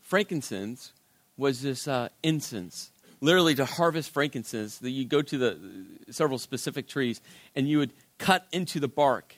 Frankincense 0.00 0.92
was 1.36 1.60
this 1.60 1.86
uh, 1.86 2.08
incense, 2.22 2.90
literally 3.20 3.54
to 3.56 3.64
harvest 3.64 4.10
frankincense. 4.10 4.78
That 4.78 4.90
you 4.90 5.04
go 5.04 5.20
to 5.20 5.38
the 5.38 5.58
several 6.10 6.38
specific 6.38 6.88
trees 6.88 7.20
and 7.54 7.68
you 7.68 7.78
would 7.78 7.92
cut 8.18 8.46
into 8.52 8.80
the 8.80 8.88
bark, 8.88 9.34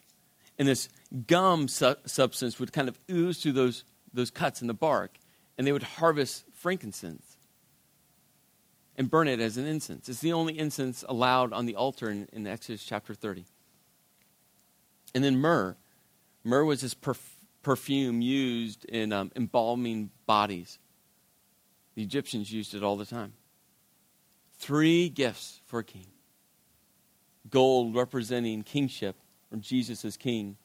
and 0.58 0.68
this 0.68 0.88
gum 1.26 1.68
su- 1.68 1.96
substance 2.06 2.60
would 2.60 2.72
kind 2.72 2.88
of 2.88 2.98
ooze 3.10 3.42
through 3.42 3.52
those 3.52 3.84
those 4.12 4.30
cuts 4.30 4.60
in 4.60 4.68
the 4.68 4.74
bark, 4.74 5.18
and 5.56 5.66
they 5.66 5.72
would 5.72 5.82
harvest 5.82 6.44
frankincense 6.52 7.38
and 8.96 9.10
burn 9.10 9.28
it 9.28 9.40
as 9.40 9.56
an 9.56 9.64
incense. 9.64 10.08
It's 10.08 10.20
the 10.20 10.32
only 10.32 10.58
incense 10.58 11.04
allowed 11.08 11.52
on 11.52 11.66
the 11.66 11.76
altar 11.76 12.10
in, 12.10 12.28
in 12.32 12.46
Exodus 12.46 12.84
chapter 12.84 13.14
30. 13.14 13.44
And 15.14 15.24
then 15.24 15.38
myrrh. 15.38 15.76
Myrrh 16.44 16.64
was 16.64 16.80
this 16.82 16.94
perf- 16.94 17.36
perfume 17.62 18.20
used 18.20 18.84
in 18.84 19.12
um, 19.12 19.30
embalming 19.36 20.10
bodies. 20.26 20.78
The 21.94 22.02
Egyptians 22.02 22.52
used 22.52 22.74
it 22.74 22.82
all 22.82 22.96
the 22.96 23.06
time. 23.06 23.32
Three 24.58 25.08
gifts 25.08 25.60
for 25.66 25.80
a 25.80 25.84
king 25.84 26.06
gold 27.50 27.94
representing 27.94 28.62
kingship, 28.62 29.16
or 29.50 29.58
Jesus 29.58 30.04
as 30.04 30.16
king. 30.16 30.56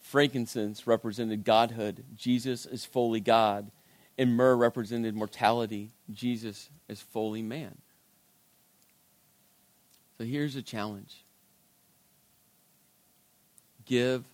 Frankincense 0.00 0.86
represented 0.86 1.44
godhood. 1.44 2.04
Jesus 2.16 2.66
is 2.66 2.84
fully 2.84 3.20
God. 3.20 3.70
And 4.18 4.36
myrrh 4.36 4.56
represented 4.56 5.14
mortality. 5.14 5.90
Jesus 6.10 6.68
is 6.88 7.00
fully 7.00 7.42
man. 7.42 7.78
So 10.18 10.24
here's 10.24 10.56
a 10.56 10.62
challenge 10.62 11.21
give 13.84 14.24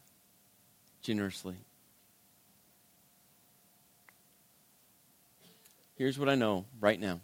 generously. 1.02 1.56
Here's 5.96 6.18
what 6.18 6.28
I 6.28 6.34
know 6.34 6.64
right 6.80 7.00
now. 7.00 7.20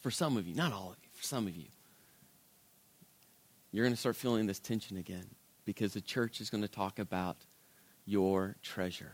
For 0.00 0.10
some 0.10 0.36
of 0.36 0.46
you, 0.46 0.54
not 0.54 0.72
all 0.72 0.90
of 0.90 0.96
you, 1.02 1.08
for 1.14 1.22
some 1.22 1.46
of 1.46 1.56
you, 1.56 1.66
you're 3.72 3.84
going 3.84 3.94
to 3.94 4.00
start 4.00 4.16
feeling 4.16 4.46
this 4.46 4.58
tension 4.58 4.96
again 4.96 5.26
because 5.64 5.94
the 5.94 6.00
church 6.00 6.40
is 6.40 6.50
going 6.50 6.62
to 6.62 6.68
talk 6.68 6.98
about 6.98 7.36
your 8.04 8.56
treasure. 8.62 9.12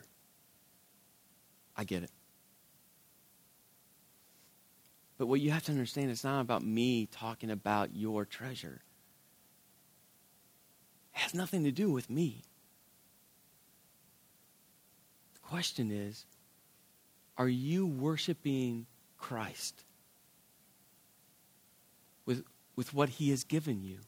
I 1.77 1.85
get 1.85 2.03
it. 2.03 2.11
But 5.17 5.27
what 5.27 5.41
you 5.41 5.51
have 5.51 5.65
to 5.65 5.73
understand, 5.73 6.11
it's 6.11 6.25
not 6.25 6.41
about 6.41 6.65
me 6.65 7.07
talking 7.07 7.51
about 7.51 7.95
your 7.95 8.25
treasure. 8.25 8.83
Has 11.19 11.35
nothing 11.35 11.65
to 11.65 11.73
do 11.73 11.91
with 11.91 12.09
me. 12.09 12.45
The 15.35 15.41
question 15.41 15.91
is 15.91 16.25
are 17.37 17.49
you 17.49 17.89
worshiping 17.89 18.87
Christ 19.17 19.85
with, 22.25 22.45
with 22.77 22.95
what 22.95 23.09
he 23.09 23.31
has 23.31 23.43
given 23.43 23.83
you? 23.83 23.99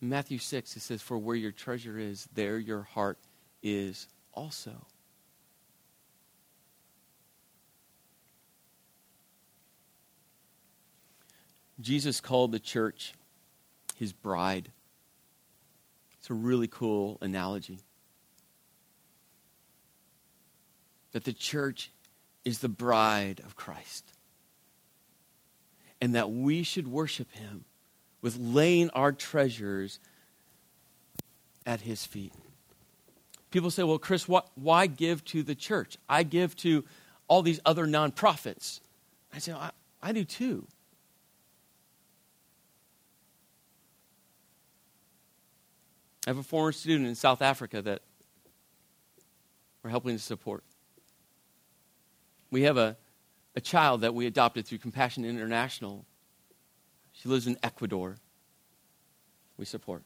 Matthew 0.00 0.38
6, 0.38 0.76
it 0.76 0.80
says, 0.80 1.02
For 1.02 1.18
where 1.18 1.36
your 1.36 1.52
treasure 1.52 1.98
is, 1.98 2.26
there 2.32 2.58
your 2.58 2.82
heart 2.82 3.18
is 3.62 4.08
also. 4.32 4.86
Jesus 11.80 12.20
called 12.20 12.52
the 12.52 12.58
church 12.58 13.12
his 13.96 14.12
bride. 14.12 14.70
It's 16.18 16.30
a 16.30 16.34
really 16.34 16.68
cool 16.68 17.18
analogy. 17.20 17.80
that 21.12 21.24
the 21.24 21.32
church 21.32 21.90
is 22.44 22.60
the 22.60 22.68
bride 22.68 23.40
of 23.44 23.56
Christ. 23.56 24.12
And 26.00 26.14
that 26.14 26.30
we 26.30 26.62
should 26.62 26.86
worship 26.86 27.32
him 27.32 27.64
with 28.22 28.36
laying 28.38 28.90
our 28.90 29.12
treasures 29.12 29.98
at 31.66 31.80
his 31.80 32.06
feet. 32.06 32.32
People 33.50 33.70
say, 33.70 33.82
well, 33.82 33.98
Chris, 33.98 34.28
what, 34.28 34.48
why 34.54 34.86
give 34.86 35.24
to 35.26 35.42
the 35.42 35.54
church? 35.54 35.96
I 36.08 36.22
give 36.22 36.54
to 36.56 36.84
all 37.26 37.42
these 37.42 37.60
other 37.64 37.86
nonprofits. 37.86 38.80
I 39.34 39.38
say, 39.38 39.52
I, 39.52 39.70
I 40.02 40.12
do 40.12 40.24
too. 40.24 40.66
I 46.28 46.30
have 46.30 46.36
a 46.36 46.42
former 46.42 46.72
student 46.72 47.08
in 47.08 47.14
South 47.14 47.40
Africa 47.40 47.80
that 47.80 48.02
we're 49.82 49.88
helping 49.88 50.14
to 50.14 50.22
support. 50.22 50.62
We 52.50 52.64
have 52.64 52.76
a, 52.76 52.98
a 53.56 53.62
child 53.62 54.02
that 54.02 54.12
we 54.12 54.26
adopted 54.26 54.66
through 54.66 54.76
Compassion 54.76 55.24
International. 55.24 56.04
She 57.14 57.30
lives 57.30 57.46
in 57.46 57.56
Ecuador. 57.62 58.18
We 59.56 59.64
support. 59.64 60.02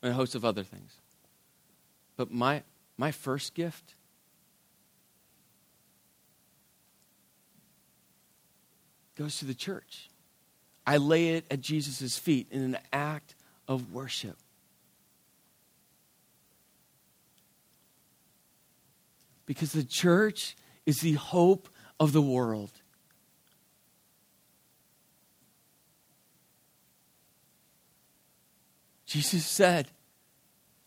And 0.00 0.12
a 0.12 0.14
host 0.14 0.36
of 0.36 0.44
other 0.44 0.62
things. 0.62 1.00
But 2.16 2.30
my, 2.30 2.62
my 2.96 3.10
first 3.10 3.52
gift 3.52 3.96
goes 9.16 9.38
to 9.38 9.44
the 9.44 9.54
church. 9.54 10.08
I 10.86 10.98
lay 10.98 11.30
it 11.30 11.46
at 11.50 11.60
Jesus' 11.60 12.16
feet 12.16 12.46
in 12.52 12.62
an 12.62 12.78
act 12.92 13.34
of 13.68 13.92
worship. 13.92 14.36
Because 19.46 19.72
the 19.72 19.84
church 19.84 20.56
is 20.86 21.00
the 21.00 21.14
hope 21.14 21.68
of 22.00 22.12
the 22.12 22.22
world. 22.22 22.70
Jesus 29.12 29.44
said, 29.44 29.88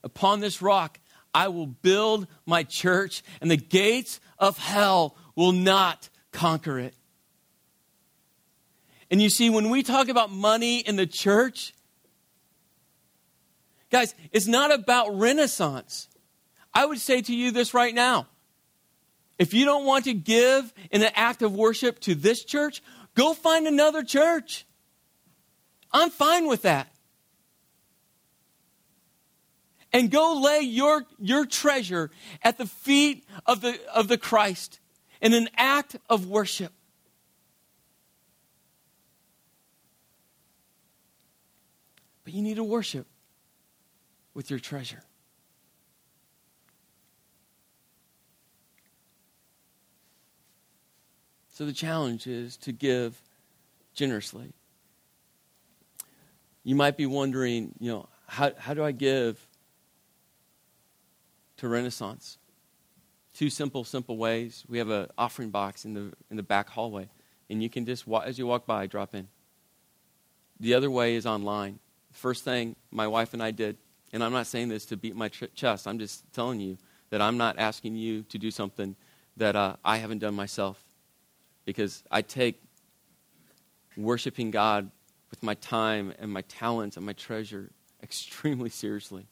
Upon 0.03 0.39
this 0.39 0.59
rock 0.59 0.99
I 1.31 1.49
will 1.49 1.67
build 1.67 2.25
my 2.47 2.63
church, 2.63 3.21
and 3.39 3.51
the 3.51 3.57
gates 3.57 4.19
of 4.39 4.57
hell 4.57 5.15
will 5.35 5.51
not 5.51 6.09
conquer 6.31 6.79
it. 6.79 6.95
And 9.11 9.21
you 9.21 9.29
see, 9.29 9.51
when 9.51 9.69
we 9.69 9.83
talk 9.83 10.09
about 10.09 10.31
money 10.31 10.79
in 10.79 10.95
the 10.95 11.05
church, 11.05 11.74
guys, 13.95 14.13
it's 14.33 14.45
not 14.45 14.73
about 14.73 15.17
renaissance. 15.17 16.09
I 16.73 16.85
would 16.85 16.99
say 16.99 17.21
to 17.21 17.33
you 17.33 17.51
this 17.51 17.73
right 17.73 17.95
now 17.95 18.27
if 19.39 19.53
you 19.53 19.63
don't 19.63 19.85
want 19.85 20.03
to 20.03 20.13
give 20.13 20.73
in 20.91 21.01
an 21.01 21.11
act 21.15 21.41
of 21.41 21.55
worship 21.55 22.01
to 22.01 22.13
this 22.13 22.43
church, 22.43 22.83
go 23.15 23.33
find 23.33 23.67
another 23.67 24.03
church. 24.03 24.65
I'm 25.93 26.09
fine 26.09 26.49
with 26.49 26.63
that. 26.63 26.89
And 29.93 30.11
go 30.11 30.41
lay 30.41 30.59
your, 30.59 31.05
your 31.17 31.45
treasure 31.45 32.11
at 32.43 32.57
the 32.57 32.65
feet 32.65 33.25
of 33.45 33.61
the, 33.61 33.79
of 33.93 34.09
the 34.09 34.17
Christ 34.17 34.81
in 35.21 35.33
an 35.33 35.47
act 35.55 35.95
of 36.09 36.27
worship. 36.27 36.73
But 42.25 42.33
you 42.33 42.41
need 42.41 42.55
to 42.55 42.63
worship 42.65 43.07
with 44.35 44.51
your 44.51 44.59
treasure. 44.59 45.01
So 51.49 51.65
the 51.65 51.73
challenge 51.73 52.27
is 52.27 52.57
to 52.57 52.71
give 52.71 53.19
generously. 53.95 54.53
You 56.63 56.75
might 56.75 56.97
be 56.97 57.07
wondering, 57.07 57.73
you 57.79 57.91
know, 57.91 58.09
how, 58.27 58.51
how 58.59 58.75
do 58.75 58.83
I 58.83 58.91
give 58.91 59.39
to 61.57 61.67
Renaissance? 61.67 62.37
two 63.35 63.49
simple, 63.49 63.83
simple 63.83 64.17
ways. 64.17 64.63
We 64.67 64.79
have 64.79 64.89
an 64.89 65.07
offering 65.17 65.49
box 65.49 65.85
in 65.85 65.93
the, 65.93 66.13
in 66.31 66.37
the 66.37 66.43
back 66.43 66.69
hallway, 66.69 67.09
and 67.49 67.61
you 67.61 67.69
can 67.69 67.85
just, 67.85 68.05
as 68.23 68.39
you 68.39 68.47
walk 68.47 68.65
by, 68.65 68.87
drop 68.87 69.13
in. 69.13 69.27
The 70.59 70.73
other 70.73 70.89
way 70.89 71.15
is 71.15 71.25
online. 71.25 71.79
First 72.13 72.43
thing 72.43 72.77
my 72.91 73.07
wife 73.07 73.33
and 73.33 73.43
I 73.43 73.51
did, 73.51 73.77
and 74.15 74.23
I'm 74.23 74.31
not 74.31 74.47
saying 74.47 74.69
this 74.69 74.85
to 74.85 74.95
beat 74.95 75.13
my 75.13 75.27
chest, 75.27 75.85
I'm 75.85 75.99
just 75.99 76.23
telling 76.31 76.61
you 76.61 76.77
that 77.09 77.21
I'm 77.21 77.35
not 77.35 77.59
asking 77.59 77.97
you 77.97 78.23
to 78.29 78.37
do 78.37 78.49
something 78.49 78.95
that 79.35 79.57
uh, 79.57 79.75
I 79.83 79.97
haven't 79.97 80.19
done 80.19 80.33
myself. 80.33 80.81
Because 81.65 82.01
I 82.09 82.21
take 82.21 82.63
worshiping 83.97 84.51
God 84.51 84.89
with 85.29 85.43
my 85.43 85.55
time 85.55 86.13
and 86.17 86.31
my 86.31 86.43
talents 86.43 86.95
and 86.95 87.05
my 87.05 87.11
treasure 87.11 87.71
extremely 88.01 88.69
seriously. 88.69 89.27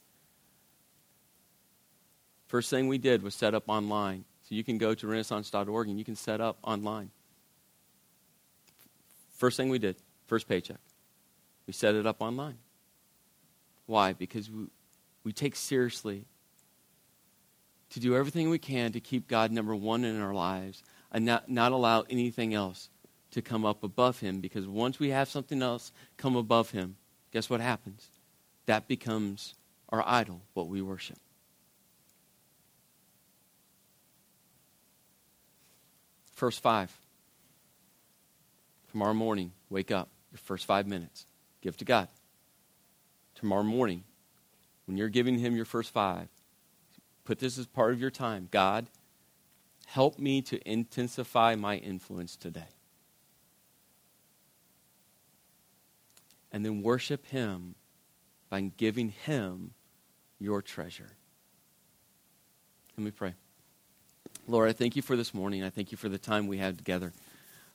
First 2.47 2.69
thing 2.69 2.89
we 2.89 2.97
did 2.97 3.23
was 3.23 3.35
set 3.35 3.53
up 3.53 3.63
online. 3.67 4.25
So 4.41 4.53
you 4.53 4.65
can 4.65 4.77
go 4.77 4.93
to 4.93 5.07
renaissance.org 5.07 5.87
and 5.87 5.97
you 5.97 6.03
can 6.03 6.17
set 6.17 6.41
up 6.41 6.57
online. 6.61 7.09
First 9.37 9.55
thing 9.55 9.69
we 9.69 9.79
did, 9.79 9.95
first 10.27 10.49
paycheck. 10.49 10.81
We 11.67 11.71
set 11.71 11.95
it 11.95 12.05
up 12.05 12.21
online. 12.21 12.57
Why? 13.85 14.13
Because 14.13 14.49
we, 14.49 14.67
we 15.23 15.33
take 15.33 15.55
seriously 15.55 16.25
to 17.91 17.99
do 17.99 18.15
everything 18.15 18.49
we 18.49 18.59
can 18.59 18.91
to 18.93 18.99
keep 18.99 19.27
God 19.27 19.51
number 19.51 19.75
one 19.75 20.03
in 20.03 20.19
our 20.19 20.33
lives 20.33 20.83
and 21.11 21.25
not, 21.25 21.49
not 21.49 21.71
allow 21.71 22.01
anything 22.09 22.53
else 22.53 22.89
to 23.31 23.41
come 23.41 23.65
up 23.65 23.83
above 23.83 24.19
Him. 24.19 24.39
Because 24.39 24.67
once 24.67 24.99
we 24.99 25.09
have 25.09 25.29
something 25.29 25.61
else 25.61 25.91
come 26.17 26.35
above 26.35 26.71
Him, 26.71 26.95
guess 27.31 27.49
what 27.49 27.61
happens? 27.61 28.09
That 28.65 28.87
becomes 28.87 29.55
our 29.89 30.03
idol, 30.05 30.41
what 30.53 30.67
we 30.67 30.81
worship. 30.81 31.17
First 36.33 36.61
five. 36.61 36.91
Tomorrow 38.91 39.13
morning, 39.13 39.51
wake 39.69 39.91
up. 39.91 40.09
Your 40.31 40.39
first 40.39 40.65
five 40.65 40.87
minutes. 40.87 41.25
Give 41.61 41.77
to 41.77 41.85
God. 41.85 42.07
Tomorrow 43.43 43.63
morning, 43.63 44.05
when 44.85 44.95
you're 44.95 45.09
giving 45.09 45.37
Him 45.37 45.53
your 45.53 45.65
first 45.65 45.91
five, 45.91 46.29
put 47.25 47.39
this 47.39 47.57
as 47.57 47.67
part 47.67 47.91
of 47.91 47.99
your 47.99 48.09
time. 48.09 48.47
God, 48.51 48.87
help 49.85 50.17
me 50.17 50.41
to 50.43 50.65
intensify 50.65 51.55
my 51.55 51.75
influence 51.75 52.37
today. 52.37 52.69
And 56.53 56.65
then 56.65 56.83
worship 56.83 57.25
Him 57.25 57.75
by 58.49 58.61
giving 58.77 59.09
Him 59.09 59.71
your 60.39 60.61
treasure. 60.61 61.11
Let 62.97 63.03
me 63.03 63.11
pray. 63.11 63.33
Lord, 64.47 64.69
I 64.69 64.71
thank 64.71 64.95
you 64.95 65.01
for 65.01 65.17
this 65.17 65.33
morning. 65.33 65.65
I 65.65 65.69
thank 65.69 65.91
you 65.91 65.97
for 65.97 66.07
the 66.07 66.17
time 66.17 66.47
we 66.47 66.59
had 66.59 66.77
together. 66.77 67.11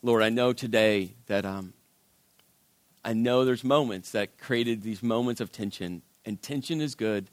Lord, 0.03 0.23
I 0.23 0.31
know 0.31 0.55
today 0.55 1.13
that 1.27 1.45
um, 1.45 1.75
I 3.09 3.15
know 3.15 3.47
there's 3.47 3.65
moments 3.65 4.11
that 4.11 4.37
created 4.37 4.83
these 4.83 5.03
moments 5.03 5.41
of 5.41 5.51
tension, 5.51 6.03
and 6.27 6.43
tension 6.43 6.83
is 6.83 6.95
good. 6.95 7.31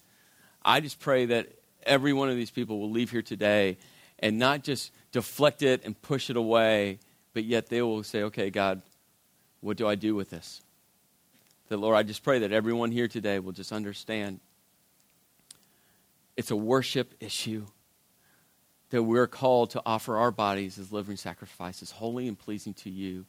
I 0.64 0.80
just 0.80 1.02
pray 1.02 1.26
that 1.26 1.50
every 1.84 2.14
one 2.14 2.30
of 2.30 2.38
these 2.38 2.50
people 2.50 2.80
will 2.80 2.92
leave 2.92 3.12
here 3.12 3.22
today 3.22 3.78
and 4.20 4.40
not 4.40 4.64
just 4.64 4.94
deflect 5.12 5.64
it 5.64 5.84
and 5.84 6.02
push 6.02 6.30
it 6.30 6.38
away, 6.38 7.00
but 7.34 7.44
yet 7.44 7.68
they 7.68 7.82
will 7.82 8.04
say, 8.04 8.24
okay, 8.24 8.50
God, 8.50 8.84
what 9.60 9.76
do 9.76 9.86
I 9.86 9.96
do 9.96 10.16
with 10.16 10.30
this? 10.30 10.62
That, 11.68 11.76
Lord, 11.76 11.98
I 11.98 12.04
just 12.04 12.24
pray 12.24 12.40
that 12.40 12.54
everyone 12.54 12.92
here 12.94 13.10
today 13.10 13.40
will 13.40 13.52
just 13.52 13.74
understand 13.74 14.40
it's 16.38 16.52
a 16.52 16.56
worship 16.56 17.16
issue 17.20 17.66
that 18.92 19.04
we're 19.04 19.28
called 19.28 19.72
to 19.72 19.82
offer 19.86 20.16
our 20.16 20.32
bodies 20.32 20.80
as 20.80 20.94
living 20.94 21.18
sacrifices, 21.18 21.92
holy 21.92 22.30
and 22.30 22.40
pleasing 22.40 22.74
to 22.76 22.90
you. 22.90 23.26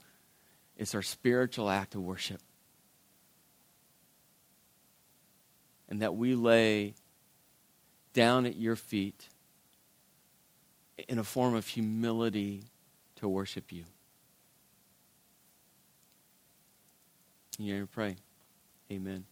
It's 0.76 0.94
our 0.94 1.02
spiritual 1.02 1.70
act 1.70 1.94
of 1.94 2.02
worship. 2.02 2.40
And 5.88 6.02
that 6.02 6.14
we 6.16 6.34
lay 6.34 6.94
down 8.12 8.46
at 8.46 8.56
your 8.56 8.76
feet 8.76 9.28
in 11.08 11.18
a 11.18 11.24
form 11.24 11.54
of 11.54 11.66
humility 11.66 12.64
to 13.16 13.28
worship 13.28 13.72
you. 13.72 13.84
You 17.58 17.88
pray. 17.90 18.16
Amen. 18.90 19.24